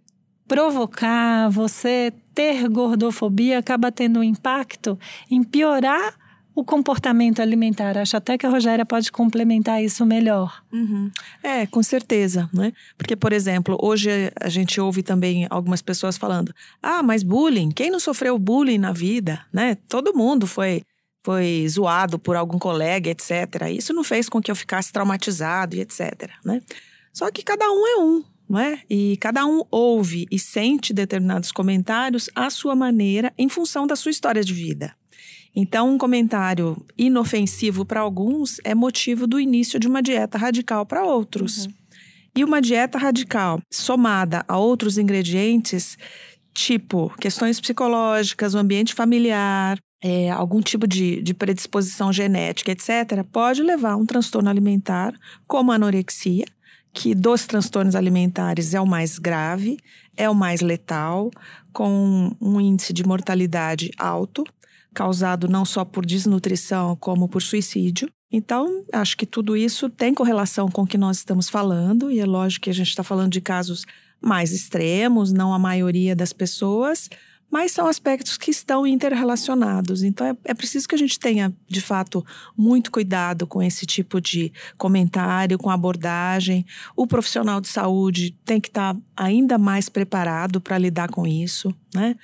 [0.49, 4.99] provocar, você ter gordofobia acaba tendo um impacto
[5.31, 6.17] em piorar
[6.61, 7.97] o comportamento alimentar.
[7.97, 10.63] Acho até que a Rogéria pode complementar isso melhor.
[10.71, 11.11] Uhum.
[11.43, 12.73] É, com certeza, né?
[12.99, 17.91] Porque, por exemplo, hoje a gente ouve também algumas pessoas falando: ah, mas bullying, quem
[17.91, 19.75] não sofreu bullying na vida, né?
[19.89, 20.83] Todo mundo foi
[21.25, 23.69] foi zoado por algum colega, etc.
[23.75, 26.31] Isso não fez com que eu ficasse traumatizado e etc.
[26.45, 26.63] Né?
[27.13, 28.81] Só que cada um é um, é?
[28.89, 34.11] E cada um ouve e sente determinados comentários à sua maneira, em função da sua
[34.11, 34.95] história de vida.
[35.55, 41.05] Então, um comentário inofensivo para alguns é motivo do início de uma dieta radical para
[41.05, 41.67] outros.
[41.67, 41.73] Uhum.
[42.37, 45.99] E uma dieta radical somada a outros ingredientes,
[46.55, 53.63] tipo questões psicológicas, o ambiente familiar, é, algum tipo de, de predisposição genética, etc., pode
[53.63, 55.13] levar a um transtorno alimentar,
[55.47, 56.47] como a anorexia,
[56.93, 59.79] que dos transtornos alimentares é o mais grave,
[60.17, 61.31] é o mais letal,
[61.73, 64.45] com um índice de mortalidade alto
[64.95, 68.11] causado não só por desnutrição, como por suicídio.
[68.33, 72.27] Então, acho que tudo isso tem correlação com o que nós estamos falando, e é
[72.27, 73.85] lógico que a gente está falando de casos
[74.21, 77.09] mais extremos, não a maioria das pessoas,
[77.51, 80.03] mas são aspectos que estão interrelacionados.
[80.03, 82.25] Então é, é, preciso que a gente tenha, de fato,
[82.57, 86.65] muito cuidado com esse tipo de comentário, com abordagem.
[86.95, 92.15] O profissional de saúde tem que estar ainda mais preparado para lidar com isso, né?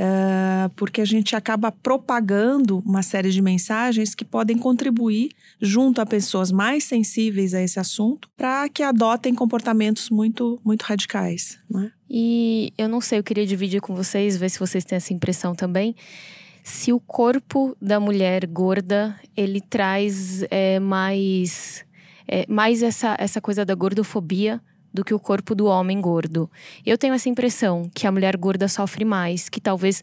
[0.00, 5.28] Uh, porque a gente acaba propagando uma série de mensagens que podem contribuir
[5.60, 11.58] junto a pessoas mais sensíveis a esse assunto para que adotem comportamentos muito, muito radicais,
[11.70, 11.92] né?
[12.08, 15.54] E eu não sei, eu queria dividir com vocês, ver se vocês têm essa impressão
[15.54, 15.94] também.
[16.64, 21.84] Se o corpo da mulher gorda ele traz é, mais,
[22.26, 26.50] é, mais essa, essa coisa da gordofobia do que o corpo do homem gordo.
[26.84, 30.02] Eu tenho essa impressão que a mulher gorda sofre mais, que talvez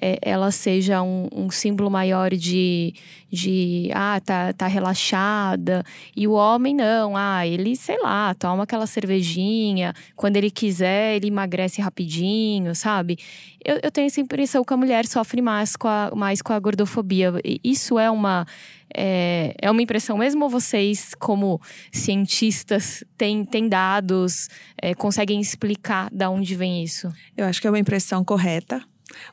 [0.00, 2.94] é, ela seja um, um, símbolo maior de,
[3.30, 5.84] de ah, tá, tá relaxada.
[6.16, 11.28] E o homem não, ah, ele, sei lá, toma aquela cervejinha, quando ele quiser, ele
[11.28, 13.18] emagrece rapidinho, sabe?
[13.64, 16.58] Eu, eu tenho essa impressão que a mulher sofre mais com a, mais com a
[16.58, 17.32] gordofobia.
[17.64, 18.46] Isso é uma
[18.94, 21.60] é, é uma impressão mesmo ou vocês, como
[21.92, 24.48] cientistas, têm, têm dados,
[24.80, 27.12] é, conseguem explicar de onde vem isso?
[27.36, 28.82] Eu acho que é uma impressão correta.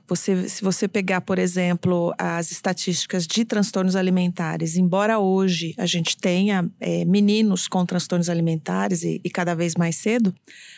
[0.08, 6.18] Você, se você pegar, por exemplo, as estatísticas de transtornos alimentares, embora hoje a gente
[6.18, 10.34] tenha é, meninos com transtornos alimentares e, e cada vez mais cedo,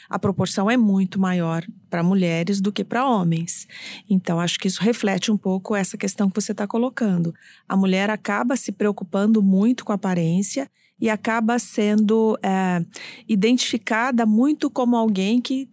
[0.09, 3.67] a proporção é muito maior para mulheres do que para homens.
[4.09, 7.33] Então, acho que isso reflete um pouco essa questão que você está colocando.
[7.67, 12.83] A mulher acaba se preocupando muito com a aparência e acaba sendo é,
[13.27, 15.69] identificada muito como alguém que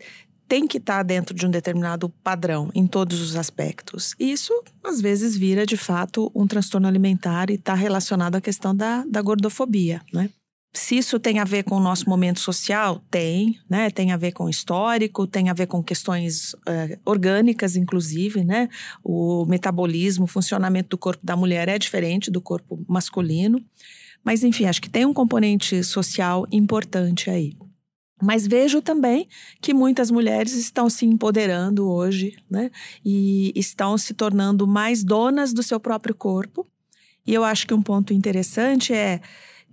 [0.55, 4.15] tem que estar tá dentro de um determinado padrão em todos os aspectos.
[4.21, 4.53] Isso,
[4.85, 9.21] às vezes, vira de fato um transtorno alimentar e está relacionado à questão da, da
[9.21, 10.31] gordofobia, né?
[10.73, 13.91] Se isso tem a ver com o nosso momento social, tem, né?
[13.91, 18.69] Tem a ver com histórico, tem a ver com questões uh, orgânicas, inclusive, né?
[19.03, 23.61] O metabolismo, o funcionamento do corpo da mulher é diferente do corpo masculino.
[24.25, 27.57] Mas, enfim, acho que tem um componente social importante aí.
[28.23, 29.29] Mas vejo também
[29.61, 32.71] que muitas mulheres estão se empoderando hoje, né?
[33.05, 36.67] E estão se tornando mais donas do seu próprio corpo.
[37.27, 39.21] E eu acho que um ponto interessante é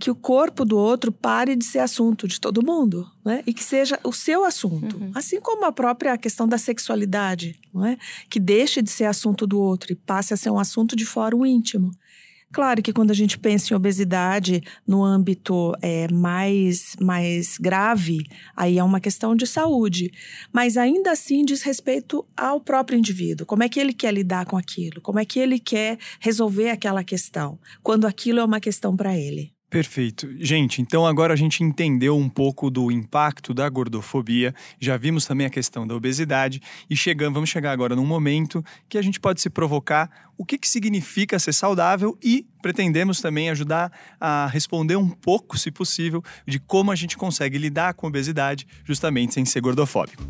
[0.01, 3.43] que o corpo do outro pare de ser assunto de todo mundo, né?
[3.45, 4.97] E que seja o seu assunto.
[4.97, 5.11] Uhum.
[5.13, 7.97] Assim como a própria questão da sexualidade, não é?
[8.27, 11.45] Que deixe de ser assunto do outro e passe a ser um assunto de fórum
[11.45, 11.91] íntimo.
[12.51, 18.77] Claro que quando a gente pensa em obesidade no âmbito é, mais, mais grave, aí
[18.77, 20.11] é uma questão de saúde.
[20.51, 23.45] Mas ainda assim diz respeito ao próprio indivíduo.
[23.45, 25.01] Como é que ele quer lidar com aquilo?
[25.01, 27.57] Como é que ele quer resolver aquela questão?
[27.81, 29.53] Quando aquilo é uma questão para ele.
[29.71, 30.29] Perfeito.
[30.37, 35.47] Gente, então agora a gente entendeu um pouco do impacto da gordofobia, já vimos também
[35.47, 39.39] a questão da obesidade e chegamos, vamos chegar agora num momento que a gente pode
[39.39, 45.07] se provocar o que, que significa ser saudável e pretendemos também ajudar a responder um
[45.07, 49.61] pouco, se possível, de como a gente consegue lidar com a obesidade justamente sem ser
[49.61, 50.21] gordofóbico.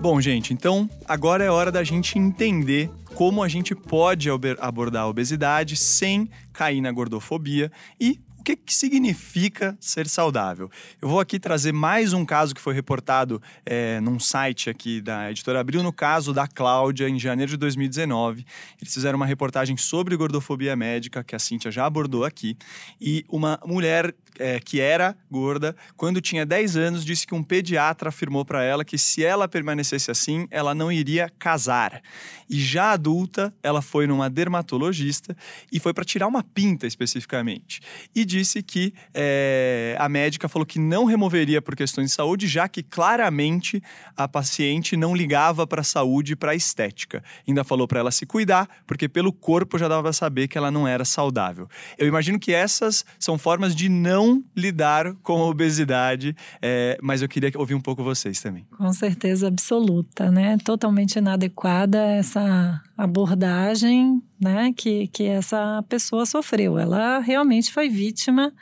[0.00, 5.06] Bom, gente, então agora é hora da gente entender como a gente pode abordar a
[5.06, 10.70] obesidade sem cair na gordofobia e o que, que significa ser saudável?
[11.02, 15.30] Eu vou aqui trazer mais um caso que foi reportado é, num site aqui da
[15.30, 18.46] Editora Abril, no caso da Cláudia, em janeiro de 2019.
[18.80, 22.56] Eles fizeram uma reportagem sobre gordofobia médica, que a Cíntia já abordou aqui,
[22.98, 28.08] e uma mulher é, que era gorda, quando tinha 10 anos, disse que um pediatra
[28.08, 32.02] afirmou para ela que se ela permanecesse assim, ela não iria casar.
[32.48, 35.36] E já adulta, ela foi numa dermatologista
[35.70, 37.80] e foi para tirar uma pinta especificamente.
[38.14, 42.68] E disse que é, a médica falou que não removeria por questões de saúde, já
[42.68, 43.82] que claramente
[44.16, 47.22] a paciente não ligava para a saúde e para a estética.
[47.46, 50.70] Ainda falou para ela se cuidar, porque pelo corpo já dava para saber que ela
[50.70, 51.68] não era saudável.
[51.96, 54.19] Eu imagino que essas são formas de não
[54.56, 58.66] lidar com a obesidade, é, mas eu queria ouvir um pouco vocês também.
[58.76, 60.56] Com certeza absoluta, né?
[60.64, 66.78] Totalmente inadequada essa abordagem né, que, que essa pessoa sofreu.
[66.78, 68.52] Ela realmente foi vítima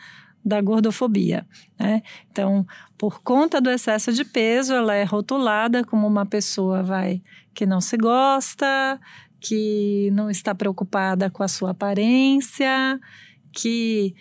[0.44, 1.46] da gordofobia.
[1.78, 2.02] Né?
[2.30, 2.66] Então,
[2.96, 7.22] por conta do excesso de peso, ela é rotulada como uma pessoa vai
[7.54, 9.00] que não se gosta,
[9.40, 13.00] que não está preocupada com a sua aparência,
[13.52, 14.14] que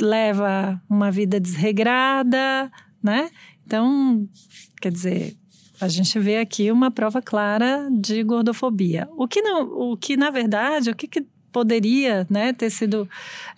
[0.00, 2.70] leva uma vida desregrada,
[3.02, 3.30] né?
[3.64, 4.28] Então,
[4.80, 5.36] quer dizer,
[5.80, 9.08] a gente vê aqui uma prova clara de gordofobia.
[9.16, 13.08] O que, não, o que na verdade, o que, que poderia né, ter sido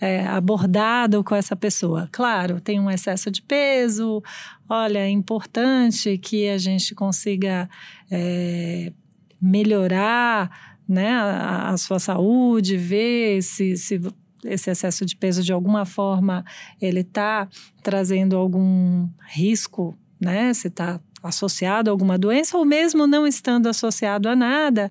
[0.01, 2.09] é, abordado com essa pessoa?
[2.13, 4.23] Claro, tem um excesso de peso,
[4.69, 7.69] olha, é importante que a gente consiga
[8.11, 8.93] é,
[9.41, 14.01] melhorar né, a, a, sua saúde, ver se, se
[14.49, 16.45] esse excesso de peso de alguma forma
[16.81, 17.49] ele está
[17.83, 20.53] trazendo algum risco, né?
[20.55, 24.91] Se está associado a alguma doença ou mesmo não estando associado a nada,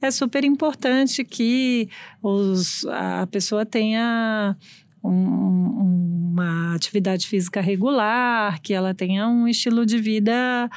[0.00, 1.88] é super importante que
[2.22, 4.56] os, a pessoa tenha
[5.02, 10.70] um, uma atividade física regular, que ela tenha um estilo de vida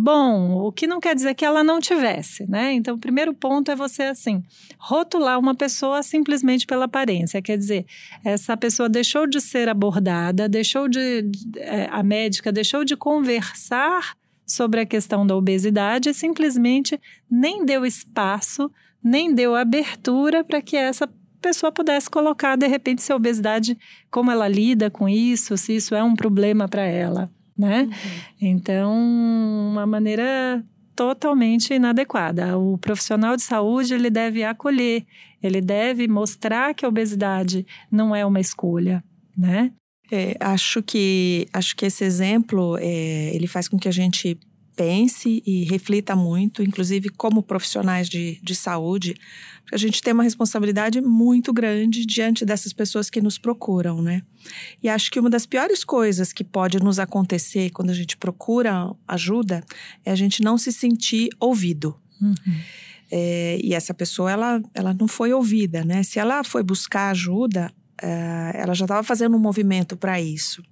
[0.00, 2.72] bom, o que não quer dizer que ela não tivesse, né?
[2.72, 4.44] Então, o primeiro ponto é você, assim,
[4.78, 7.42] rotular uma pessoa simplesmente pela aparência.
[7.42, 7.84] Quer dizer,
[8.24, 11.28] essa pessoa deixou de ser abordada, deixou de.
[11.56, 17.84] É, a médica deixou de conversar sobre a questão da obesidade e simplesmente nem deu
[17.84, 18.70] espaço,
[19.02, 21.08] nem deu abertura para que essa
[21.40, 23.76] pessoa pudesse colocar, de repente, se a obesidade,
[24.10, 27.82] como ela lida com isso, se isso é um problema para ela, né?
[27.82, 27.90] Uhum.
[28.40, 28.94] Então,
[29.72, 32.58] uma maneira totalmente inadequada.
[32.58, 35.04] O profissional de saúde ele deve acolher
[35.40, 39.04] Ele deve mostrar que a obesidade não é uma escolha,
[39.36, 39.72] né?
[40.10, 44.38] É, acho que acho que esse exemplo é, ele faz com que a gente
[44.78, 49.16] pense e reflita muito, inclusive como profissionais de, de saúde,
[49.72, 54.22] a gente tem uma responsabilidade muito grande diante dessas pessoas que nos procuram, né?
[54.80, 58.94] E acho que uma das piores coisas que pode nos acontecer quando a gente procura
[59.06, 59.64] ajuda
[60.04, 61.96] é a gente não se sentir ouvido.
[62.22, 62.60] Uhum.
[63.10, 66.04] É, e essa pessoa, ela, ela não foi ouvida, né?
[66.04, 70.62] Se ela foi buscar ajuda, é, ela já estava fazendo um movimento para isso.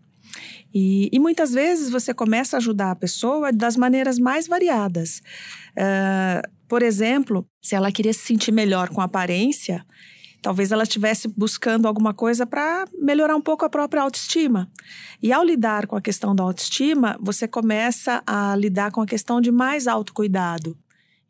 [0.79, 5.23] E, e, muitas vezes você começa a ajudar a pessoa das maneiras mais variadas.
[5.71, 9.87] Uh, por exemplo, se ela queria se sentir melhor com a aparência,
[10.43, 14.71] talvez ela estivesse buscando alguma coisa para melhorar um pouco a própria autoestima.
[15.23, 19.41] E ao lidar com a questão da autoestima, você começa a lidar com a questão
[19.41, 20.77] de mais autocuidado.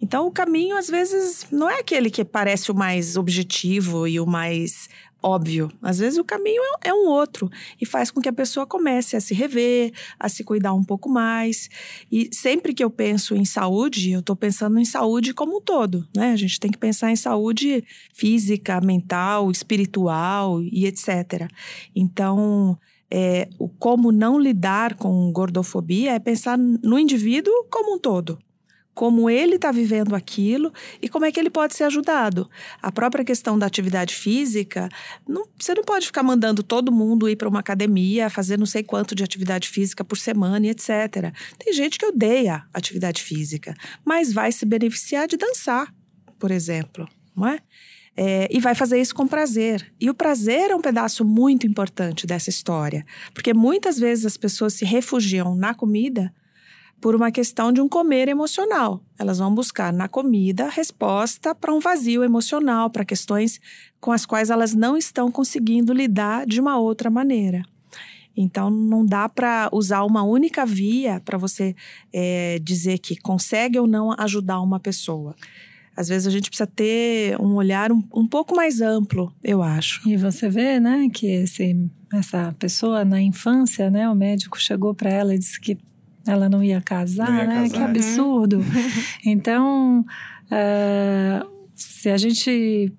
[0.00, 4.26] Então, o caminho, às vezes, não é aquele que parece o mais objetivo e o
[4.26, 4.88] mais
[5.26, 5.70] óbvio.
[5.82, 9.16] Às vezes o caminho é, é, um outro e faz com que a pessoa comece
[9.16, 11.68] a se rever, a se cuidar um pouco mais.
[12.10, 16.06] E sempre que eu penso em saúde, eu estou pensando em saúde como um todo,
[16.14, 16.32] né?
[16.32, 17.84] A gente tem que pensar em saúde
[18.14, 21.50] física, mental, espiritual e etc.
[21.94, 22.78] Então,
[23.10, 28.38] é, o como não lidar com gordofobia é pensar no indivíduo como um todo
[28.96, 32.48] como ele está vivendo aquilo e como é que ele pode ser ajudado.
[32.80, 34.88] A própria questão da atividade física,
[35.28, 38.82] não, você não pode ficar mandando todo mundo ir para uma academia, fazer não sei
[38.82, 41.30] quanto de atividade física por semana e etc.
[41.58, 45.94] Tem gente que odeia atividade física, mas vai se beneficiar de dançar,
[46.38, 47.06] por exemplo,
[47.36, 47.58] não é?
[48.16, 49.92] É, e vai fazer isso com prazer.
[50.00, 53.04] E o prazer é um pedaço muito importante dessa história,
[53.34, 56.32] porque muitas vezes as pessoas se refugiam na comida
[57.00, 59.02] por uma questão de um comer emocional.
[59.18, 63.60] Elas vão buscar na comida resposta para um vazio emocional, para questões
[64.00, 67.62] com as quais elas não estão conseguindo lidar de uma outra maneira.
[68.36, 71.74] Então, não dá para usar uma única via para você
[72.12, 75.34] é, dizer que consegue ou não ajudar uma pessoa.
[75.96, 80.06] Às vezes a gente precisa ter um olhar um, um pouco mais amplo, eu acho.
[80.06, 85.10] E você vê, né, que esse, essa pessoa na infância, né, o médico chegou para
[85.10, 85.78] ela e disse que
[86.26, 87.62] ela não ia casar, não ia né?
[87.62, 87.76] Casar.
[87.76, 88.60] Que absurdo.
[89.24, 90.04] então,
[90.46, 92.92] uh, se a gente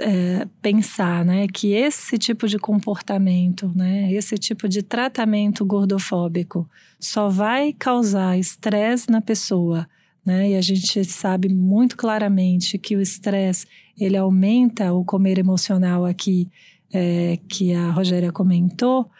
[0.00, 6.68] é, pensar, né, que esse tipo de comportamento, né, esse tipo de tratamento gordofóbico
[7.00, 9.88] só vai causar estresse na pessoa,
[10.24, 13.66] né, e a gente sabe muito claramente que o estresse
[13.98, 16.48] ele aumenta o comer emocional aqui
[16.92, 19.10] é, que a Rogéria comentou.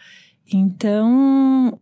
[0.53, 1.79] Então,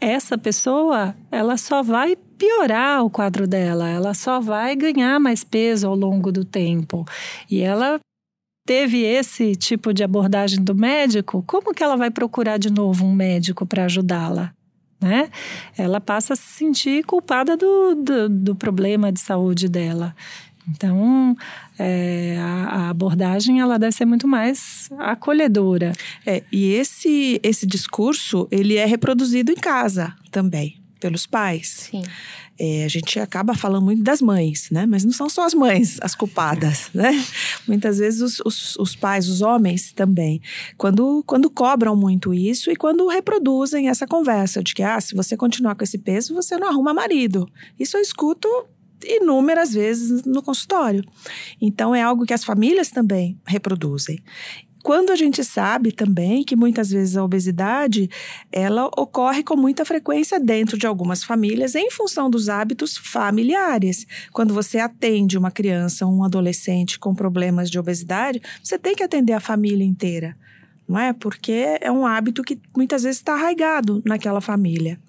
[0.00, 5.88] essa pessoa, ela só vai piorar o quadro dela, ela só vai ganhar mais peso
[5.88, 7.04] ao longo do tempo.
[7.50, 7.98] E ela
[8.66, 13.14] teve esse tipo de abordagem do médico, como que ela vai procurar de novo um
[13.14, 14.52] médico para ajudá-la?
[15.00, 15.30] Né?
[15.76, 20.14] Ela passa a se sentir culpada do, do, do problema de saúde dela.
[20.68, 21.36] Então,
[21.78, 25.92] é, a, a, abordagem ela deve ser muito mais acolhedora.
[26.24, 31.88] É, e esse, esse discurso ele é reproduzido em casa também pelos pais.
[31.90, 32.02] Sim.
[32.58, 34.86] É, a gente acaba falando muito das mães, né?
[34.86, 37.12] Mas não são só as mães as culpadas, né?
[37.68, 40.40] Muitas vezes os, os, os, pais, os homens também,
[40.78, 45.36] quando, quando cobram muito isso e quando reproduzem essa conversa de que, ah, se você
[45.36, 47.46] continuar com esse peso, você não arruma marido.
[47.78, 48.48] Isso eu escuto
[49.04, 51.04] inúmeras vezes no consultório.
[51.60, 54.22] Então é algo que as famílias também reproduzem.
[54.86, 58.08] Quando a gente sabe também que muitas vezes a obesidade
[58.52, 64.06] ela ocorre com muita frequência dentro de algumas famílias em função dos hábitos familiares.
[64.32, 69.32] Quando você atende uma criança, um adolescente com problemas de obesidade, você tem que atender
[69.32, 70.36] a família inteira,
[70.88, 71.12] não é?
[71.12, 75.00] Porque é um hábito que muitas vezes está arraigado naquela família.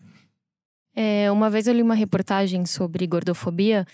[0.99, 3.85] É, uma vez eu li uma reportagem sobre gordofobia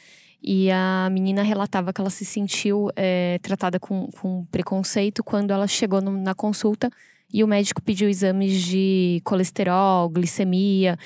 [0.42, 5.68] e a menina relatava que ela se sentiu é, tratada com, com, preconceito quando ela
[5.68, 6.90] chegou no, na consulta
[7.34, 10.98] e o médico pediu exames de colesterol, glicemia.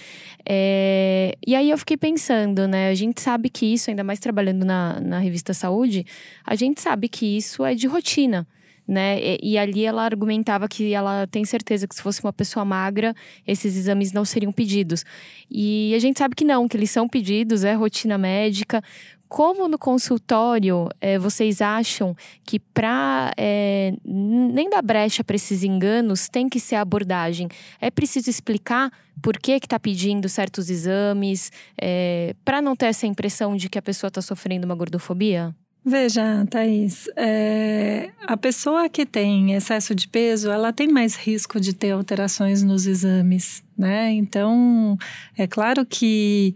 [0.48, 2.90] É, e aí eu fiquei pensando, né?
[2.90, 6.06] A gente sabe que isso, ainda mais trabalhando na, na revista Saúde,
[6.46, 8.46] a gente sabe que isso é de rotina
[8.88, 9.19] né?
[9.19, 13.13] E, e, ali ela argumentava que ela tem certeza que se fosse uma pessoa magra,
[13.45, 15.04] esses exames não seriam pedidos.
[15.52, 18.82] E a gente sabe que não, que eles são pedidos, é rotina médica.
[19.28, 22.15] Como no consultório é, vocês acham
[22.46, 27.50] que para é, nem dar brecha para esses enganos tem que ser a abordagem?
[27.81, 28.90] É preciso explicar
[29.21, 33.81] por que está pedindo certos exames é, para não ter essa impressão de que a
[33.81, 35.54] pessoa está sofrendo uma gordofobia?
[35.90, 41.73] Veja, Thaís, é, a pessoa que tem excesso de peso, ela tem mais risco de
[41.73, 44.12] ter alterações nos exames, né?
[44.12, 44.98] Então,
[45.38, 46.54] é claro que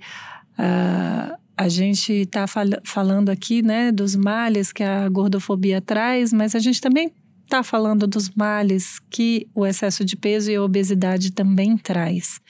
[0.60, 6.54] uh, a gente está fal falando aqui, né, dos males que a gordofobia traz, mas
[6.54, 7.10] a gente também
[7.46, 12.42] está falando dos males que o excesso de peso e a obesidade também traz.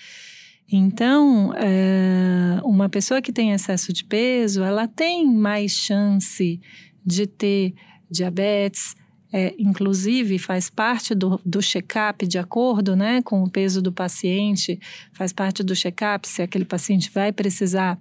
[0.71, 6.61] Então, é, uma pessoa que tem excesso de peso, ela tem mais chance
[7.05, 7.73] de ter
[8.09, 8.95] diabetes,
[9.33, 14.79] é, inclusive faz parte do, do check-up de acordo né, com o peso do paciente,
[15.13, 17.99] faz parte do check-up se aquele paciente vai precisar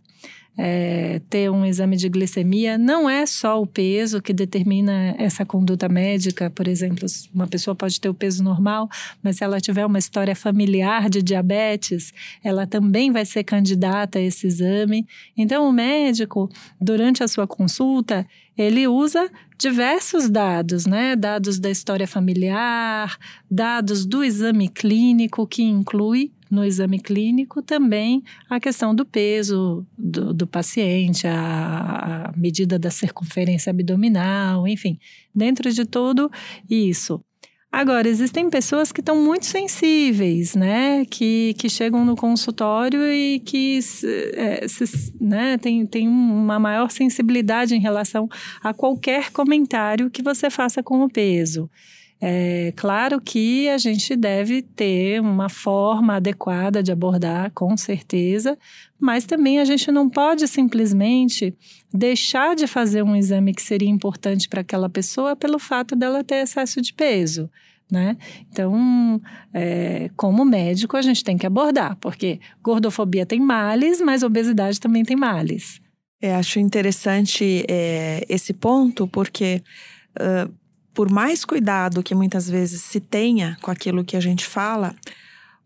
[0.59, 5.89] é, ter um exame de glicemia, não é só o peso que determina essa conduta
[5.89, 6.51] médica.
[6.51, 8.89] Por exemplo, uma pessoa pode ter o peso normal,
[9.23, 14.23] mas se ela tiver uma história familiar de diabetes, ela também vai ser candidata a
[14.23, 15.07] esse exame.
[15.37, 18.27] Então, o médico, durante a sua consulta,
[18.57, 21.17] ele usa diversos dados, né?
[21.17, 23.19] Dados da história familiar,
[23.51, 30.35] dados do exame clínico, que inclui no exame clínico também a questão do peso do,
[30.35, 34.99] do paciente, a, a medida da circunferência abdominal, enfim,
[35.35, 36.31] dentro de tudo
[36.69, 37.23] isso.
[37.73, 41.05] Agora, existem pessoas que estão muito sensíveis, né?
[41.05, 43.79] Que, que chegam no consultório e que
[44.35, 48.29] é, se, né, tem, tem uma maior sensibilidade em relação
[48.61, 51.71] a qualquer comentário que você faça com o peso.
[52.23, 58.59] É claro que a gente deve ter uma forma adequada de abordar, com certeza,
[58.99, 61.57] mas também a gente não pode simplesmente
[61.93, 66.43] deixar de fazer um exame que seria importante para aquela pessoa pelo fato dela ter
[66.43, 67.51] excesso de peso.
[67.91, 68.17] Né?
[68.53, 69.21] Então,
[69.53, 75.03] é, como médico, a gente tem que abordar, porque gordofobia tem males, mas obesidade também
[75.05, 75.81] tem males.
[76.23, 79.63] É, acho interessante é, esse ponto, porque
[80.21, 80.60] uh,
[80.95, 84.95] por mais cuidado que muitas vezes se tenha com aquilo que a gente fala,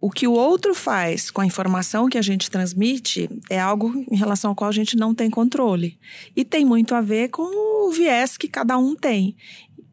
[0.01, 4.17] o que o outro faz com a informação que a gente transmite é algo em
[4.17, 5.99] relação ao qual a gente não tem controle.
[6.37, 9.35] E tem muito a ver com o viés que cada um tem.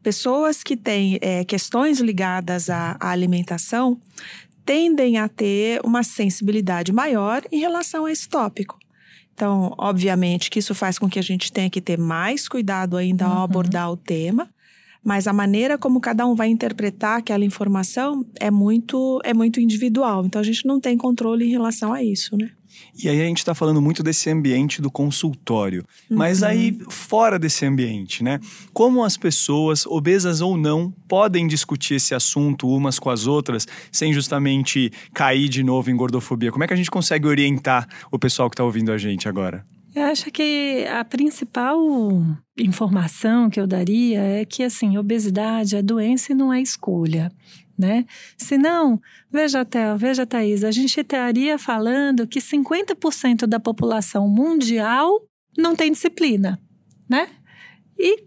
[0.02, 3.98] Pessoas que têm é, questões ligadas à, à alimentação
[4.66, 8.78] tendem a ter uma sensibilidade maior em relação a esse tópico.
[9.34, 13.24] Então, obviamente que isso faz com que a gente tenha que ter mais cuidado ainda
[13.24, 13.42] ao uhum.
[13.42, 14.50] abordar o tema,
[15.04, 20.24] mas a maneira como cada um vai interpretar aquela informação é muito é muito individual.
[20.24, 22.50] Então a gente não tem controle em relação a isso, né?
[22.94, 25.84] E aí a gente está falando muito desse ambiente do consultório.
[26.10, 26.16] Uhum.
[26.16, 28.40] Mas aí, fora desse ambiente, né?
[28.72, 34.12] Como as pessoas, obesas ou não, podem discutir esse assunto umas com as outras sem
[34.12, 36.50] justamente cair de novo em gordofobia?
[36.50, 39.64] Como é que a gente consegue orientar o pessoal que está ouvindo a gente agora?
[39.94, 41.78] Eu acho que a principal
[42.58, 47.30] informação que eu daria é que, assim, obesidade é doença e não é escolha,
[47.78, 48.06] né?
[48.36, 48.98] Se não,
[49.30, 55.26] veja, Théo, veja, Thaís, a gente estaria falando que 50% da população mundial
[55.58, 56.58] não tem disciplina,
[57.06, 57.28] né?
[57.98, 58.24] E,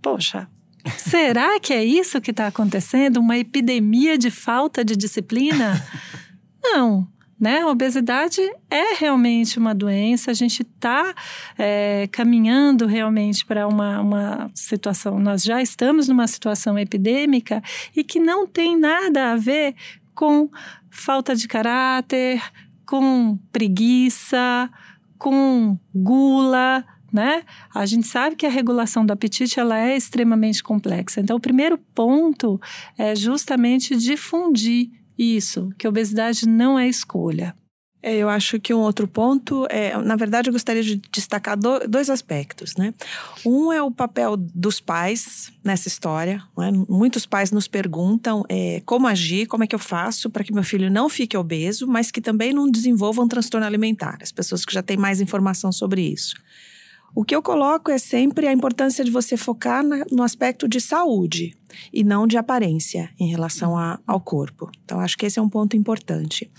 [0.00, 0.48] poxa,
[0.96, 3.18] será que é isso que está acontecendo?
[3.18, 5.74] Uma epidemia de falta de disciplina?
[6.64, 7.08] Não,
[7.42, 7.58] né?
[7.58, 8.40] A obesidade
[8.70, 11.12] é realmente uma doença, a gente está
[11.58, 17.60] é, caminhando realmente para uma, uma situação, nós já estamos numa situação epidêmica
[17.96, 19.74] e que não tem nada a ver
[20.14, 20.48] com
[20.88, 22.40] falta de caráter,
[22.86, 24.70] com preguiça,
[25.18, 27.42] com gula, né?
[27.74, 31.20] A gente sabe que a regulação do apetite ela é extremamente complexa.
[31.20, 32.60] Então, o primeiro ponto
[32.96, 37.54] é justamente difundir isso, que obesidade não é escolha.
[38.02, 41.86] É, eu acho que um outro ponto é, na verdade, eu gostaria de destacar do,
[41.86, 42.92] dois aspectos, né?
[43.46, 46.42] Um é o papel dos pais nessa história.
[46.58, 46.72] Né?
[46.88, 50.64] Muitos pais nos perguntam é, como agir, como é que eu faço para que meu
[50.64, 54.18] filho não fique obeso, mas que também não desenvolva um transtorno alimentar.
[54.20, 56.34] As pessoas que já têm mais informação sobre isso.
[57.14, 60.80] O que eu coloco é sempre a importância de você focar na, no aspecto de
[60.80, 61.54] saúde
[61.92, 64.70] e não de aparência em relação a, ao corpo.
[64.84, 66.50] Então, acho que esse é um ponto importante.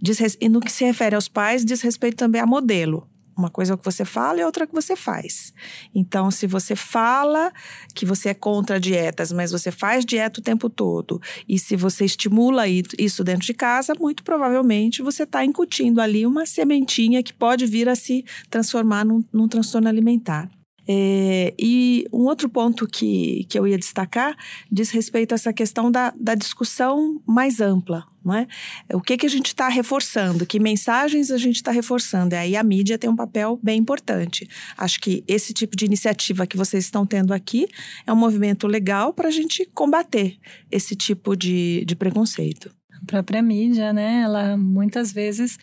[0.00, 3.08] Diz, e no que se refere aos pais, diz respeito também a modelo.
[3.42, 5.52] Uma coisa é o que você fala e outra é o que você faz.
[5.92, 7.52] Então, se você fala
[7.92, 12.04] que você é contra dietas, mas você faz dieta o tempo todo, e se você
[12.04, 17.66] estimula isso dentro de casa, muito provavelmente você está incutindo ali uma sementinha que pode
[17.66, 20.48] vir a se transformar num, num transtorno alimentar.
[20.86, 24.36] É, e um outro ponto que, que eu ia destacar
[24.70, 28.04] diz respeito a essa questão da, da discussão mais ampla.
[28.24, 28.46] Não é?
[28.92, 30.46] O que, que a gente está reforçando?
[30.46, 32.34] Que mensagens a gente está reforçando?
[32.34, 34.48] E aí a mídia tem um papel bem importante.
[34.76, 37.66] Acho que esse tipo de iniciativa que vocês estão tendo aqui
[38.06, 40.36] é um movimento legal para a gente combater
[40.70, 42.72] esse tipo de, de preconceito.
[42.92, 44.20] A própria mídia, né?
[44.22, 45.58] Ela muitas vezes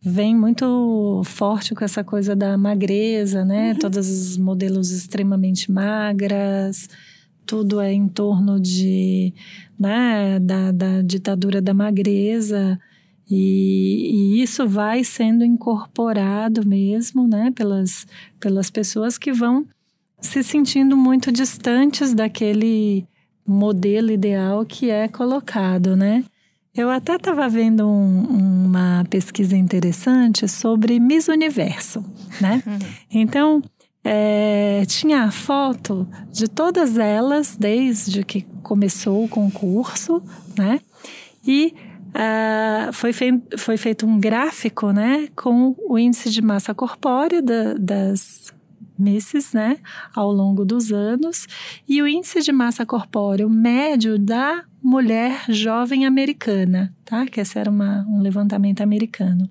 [0.00, 3.72] vem muito forte com essa coisa da magreza, né?
[3.72, 3.78] Uhum.
[3.78, 6.88] Todos os modelos extremamente magras,
[7.46, 9.32] tudo é em torno de,
[9.78, 12.78] né, da, da ditadura da magreza.
[13.28, 18.06] E, e, isso vai sendo incorporado mesmo, né, pelas,
[18.38, 19.66] pelas pessoas que vão
[20.20, 23.06] se sentindo muito distantes daquele
[23.46, 26.24] modelo ideal que é colocado, né?
[26.76, 32.04] Eu até estava vendo um, uma pesquisa interessante sobre Miss Universo,
[32.40, 32.62] né?
[32.66, 32.78] Uhum.
[33.10, 33.62] Então,
[34.04, 40.22] é, tinha a foto de todas elas desde que começou o concurso,
[40.56, 40.80] né?
[41.46, 41.74] E
[42.10, 45.28] uh, foi, fei foi feito um gráfico, né?
[45.34, 48.52] Com o índice de massa corpórea da, das
[48.98, 49.78] Misses, né?
[50.14, 51.46] Ao longo dos anos.
[51.88, 57.26] E o índice de massa corpórea médio da mulher jovem americana, tá?
[57.26, 59.50] Que esse era uma, um levantamento americano.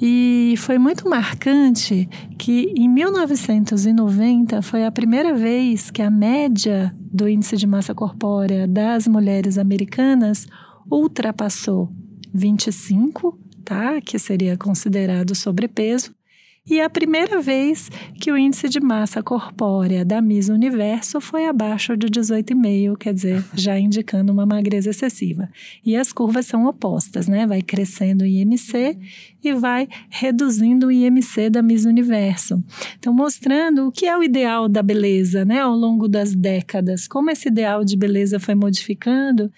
[0.00, 7.28] E foi muito marcante que em 1990 foi a primeira vez que a média do
[7.28, 10.46] índice de massa corpórea das mulheres americanas
[10.88, 11.90] ultrapassou
[12.32, 14.00] 25, tá?
[14.00, 16.14] Que seria considerado sobrepeso,
[16.70, 17.90] e a primeira vez
[18.20, 23.44] que o índice de massa corpórea da Miss Universo foi abaixo de 18,5, quer dizer,
[23.52, 25.48] já indicando uma magreza excessiva.
[25.84, 27.44] E as curvas são opostas, né?
[27.44, 28.96] Vai crescendo o IMC
[29.42, 32.62] e vai reduzindo o IMC da Miss Universo.
[32.98, 35.58] Então, mostrando o que é o ideal da beleza, né?
[35.58, 39.50] Ao longo das décadas, como esse ideal de beleza foi modificando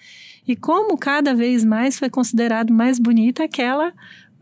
[0.47, 3.93] e como cada vez mais foi considerado mais bonita aquela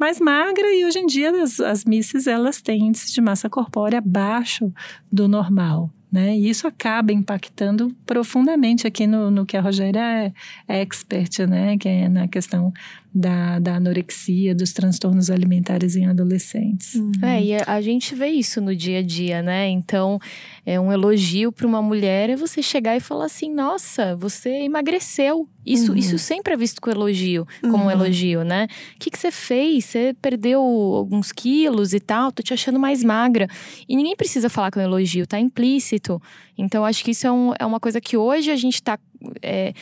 [0.02, 3.99] mais magra e hoje em dia as, as misses elas têm índice de massa corpórea
[3.99, 4.74] abaixo
[5.12, 5.91] do normal.
[6.12, 6.36] Né?
[6.36, 10.34] E isso acaba impactando profundamente aqui no, no que a Rogéria é,
[10.68, 11.78] é expert, né?
[11.78, 12.74] Que é na questão
[13.14, 16.95] da, da anorexia, dos transtornos alimentares em adolescentes.
[16.95, 17.12] Uhum.
[17.22, 19.68] É, e a, a, gente vê isso no dia a dia, né?
[19.68, 20.18] Então,
[20.66, 25.47] é um elogio para uma mulher é você chegar e falar assim: nossa, você emagreceu.
[25.66, 25.97] Isso, uhum.
[25.97, 27.86] isso sempre é visto com elogio, como uhum.
[27.86, 28.68] um elogio, né?
[28.95, 29.86] O que, que você fez?
[29.86, 33.47] Você perdeu alguns quilos e tal, tô te achando mais magra.
[33.88, 36.20] E ninguém precisa falar com elogio, tá implícito.
[36.57, 38.97] Então, acho que isso é, um, é uma coisa que hoje a gente está
[39.41, 39.74] é,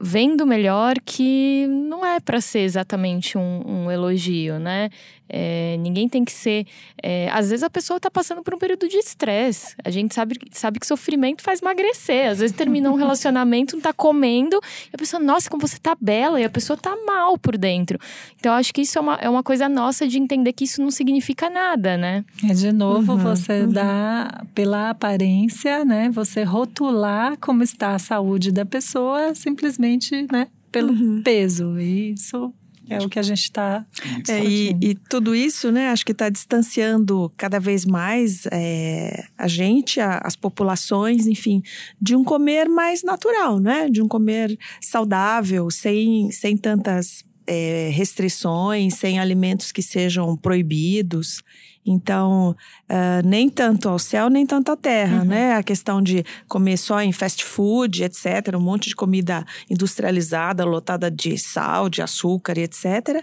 [0.00, 4.90] vendo melhor que não é para ser exatamente um, um elogio, né?
[5.28, 6.66] É, ninguém tem que ser.
[7.02, 9.74] É, às vezes a pessoa está passando por um período de estresse.
[9.84, 12.30] A gente sabe, sabe que sofrimento faz emagrecer.
[12.30, 15.96] Às vezes termina um relacionamento, não está comendo, e a pessoa, nossa, como você tá
[15.98, 17.98] bela, e a pessoa tá mal por dentro.
[18.38, 20.90] Então, acho que isso é uma, é uma coisa nossa de entender que isso não
[20.90, 22.24] significa nada, né?
[22.48, 23.70] É de novo uhum, você uhum.
[23.70, 26.10] dá pela aparência, né?
[26.10, 30.48] Você rotular como está a saúde da pessoa simplesmente, né?
[30.70, 31.22] Pelo uhum.
[31.22, 31.78] peso.
[31.78, 32.52] E isso
[32.88, 33.84] é o que a gente está.
[34.28, 39.48] É, e, e, tudo isso, né, acho que está distanciando cada vez mais é, a
[39.48, 41.62] gente, a, as populações, enfim,
[42.00, 43.88] de um comer mais natural, né?
[43.88, 51.42] De um comer saudável, sem, sem tantas é, restrições, sem alimentos que sejam proibidos.
[51.86, 52.56] Então,
[52.88, 55.24] uh, nem tanto ao céu, nem tanto à terra, uhum.
[55.26, 55.54] né?
[55.54, 61.10] A questão de comer só em fast food, etc., um monte de comida industrializada, lotada
[61.10, 63.22] de sal, de açúcar etc.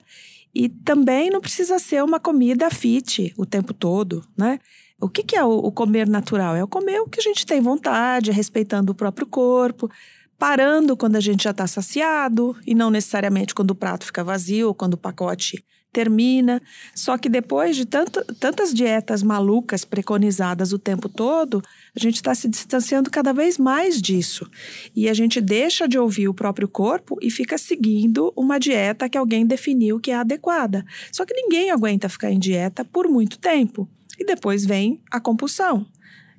[0.54, 4.60] E também não precisa ser uma comida fit o tempo todo, né?
[5.00, 6.56] O que, que é o, o comer natural?
[6.56, 9.90] É o comer o que a gente tem vontade, respeitando o próprio corpo,
[10.38, 14.68] parando quando a gente já está saciado e não necessariamente quando o prato fica vazio
[14.68, 16.62] ou quando o pacote termina.
[16.96, 21.62] Só que depois de tanto, tantas dietas malucas preconizadas o tempo todo,
[21.96, 24.50] a gente está se distanciando cada vez mais disso.
[24.96, 29.18] E a gente deixa de ouvir o próprio corpo e fica seguindo uma dieta que
[29.18, 30.86] alguém definiu que é adequada.
[31.12, 33.88] Só que ninguém aguenta ficar em dieta por muito tempo.
[34.18, 35.86] E depois vem a compulsão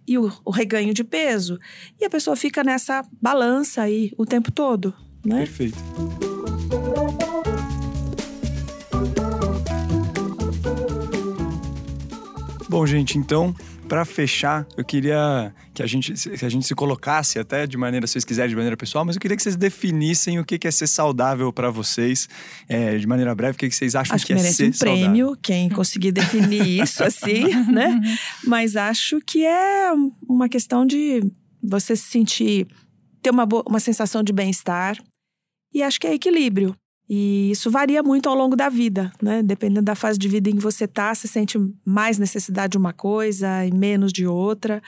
[0.06, 1.58] e o, o reganho de peso.
[2.00, 4.94] E a pessoa fica nessa balança aí o tempo todo.
[5.24, 5.38] Né?
[5.38, 5.78] Perfeito.
[12.72, 13.54] Bom, gente, então
[13.86, 18.06] para fechar, eu queria que a gente, que a gente se colocasse até de maneira,
[18.06, 20.70] se vocês quiserem, de maneira pessoal, mas eu queria que vocês definissem o que é
[20.70, 22.30] ser saudável para vocês,
[22.66, 25.36] é, de maneira breve, o que vocês acham acho que, que é ser um prêmio
[25.42, 28.00] quem conseguir definir isso assim, né?
[28.46, 29.92] Mas acho que é
[30.26, 31.22] uma questão de
[31.62, 32.66] você se sentir,
[33.20, 34.96] ter uma, boa, uma sensação de bem-estar
[35.74, 36.74] e acho que é equilíbrio.
[37.14, 39.42] E isso varia muito ao longo da vida, né?
[39.42, 42.94] Dependendo da fase de vida em que você tá, você sente mais necessidade de uma
[42.94, 44.82] coisa e menos de outra.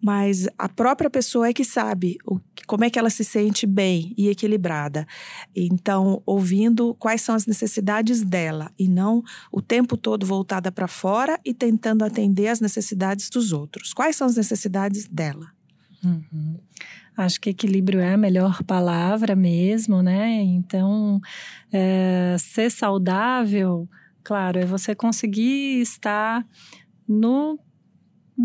[0.00, 4.14] Mas a própria pessoa é que sabe o, como é que ela se sente bem
[4.16, 5.04] e equilibrada.
[5.52, 9.20] Então, ouvindo quais são as necessidades dela e não
[9.50, 13.92] o tempo todo voltada para fora e tentando atender as necessidades dos outros.
[13.92, 15.48] Quais são as necessidades dela?
[16.04, 16.56] Uhum.
[17.16, 20.42] Acho que equilíbrio é a melhor palavra mesmo, né?
[20.42, 21.20] Então,
[21.72, 23.88] é, ser saudável,
[24.22, 26.44] claro, é você conseguir estar
[27.06, 27.58] no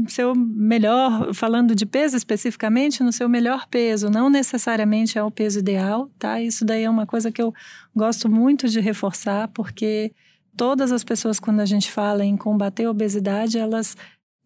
[0.08, 5.60] seu melhor, falando de peso especificamente, no seu melhor peso, não necessariamente é o peso
[5.60, 6.40] ideal, tá?
[6.40, 7.54] Isso daí é uma coisa que eu
[7.96, 10.14] gosto muito de reforçar, porque
[10.56, 13.98] todas as pessoas, quando a gente fala em combater a obesidade, elas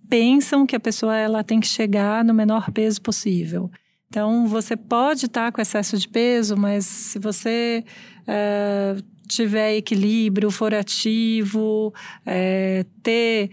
[0.07, 3.69] pensam que a pessoa ela tem que chegar no menor peso possível.
[4.13, 7.83] Então, você pode estar com excesso de peso, mas se você
[8.27, 8.95] é,
[9.27, 11.91] tiver equilíbrio, for ativo,
[12.23, 13.49] é, ter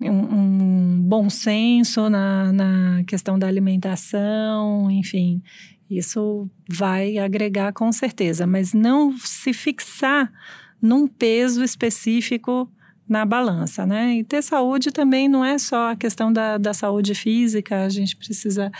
[0.00, 5.42] um, um, bom senso na, na questão da alimentação, enfim,
[5.90, 10.32] isso vai agregar com certeza, mas não se fixar
[10.80, 12.66] num peso específico
[13.08, 14.16] na balança, né?
[14.16, 18.14] E ter saúde também não é só a questão da, da saúde física, a gente
[18.14, 18.70] precisa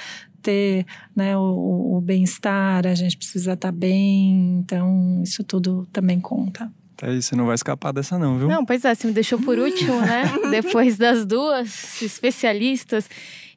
[0.48, 6.18] ter né, o, o bem-estar, a gente precisa estar tá bem, então isso tudo também
[6.18, 6.72] conta.
[7.02, 8.48] Aí você não vai escapar dessa não, viu?
[8.48, 10.24] Não, pois é, você me deixou por último, né?
[10.50, 13.08] Depois das duas especialistas.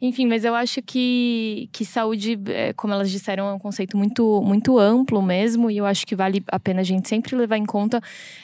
[0.01, 4.41] Enfim, mas eu acho que, que saúde, é, como elas disseram, é um conceito muito,
[4.41, 7.65] muito amplo mesmo, e eu acho que vale a pena a gente sempre levar em
[7.65, 8.01] conta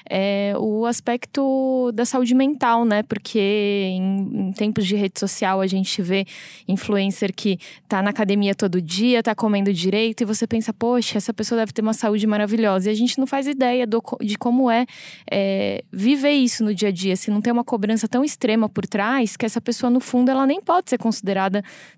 [0.08, 3.02] é, o aspecto da saúde mental, né?
[3.02, 6.28] Porque em, em, tempos de rede social a gente vê
[6.68, 7.58] influencer que
[7.90, 11.74] tá na academia todo dia, tá comendo direito, e você pensa, poxa, essa pessoa deve
[11.74, 12.88] ter uma saúde maravilhosa.
[12.88, 14.86] E a gente não faz ideia do, de como é,
[15.32, 18.86] é viver isso no dia a dia, se não tem uma cobrança tão extrema por
[18.86, 21.47] trás, que essa pessoa, no fundo, ela nem pode ser considerada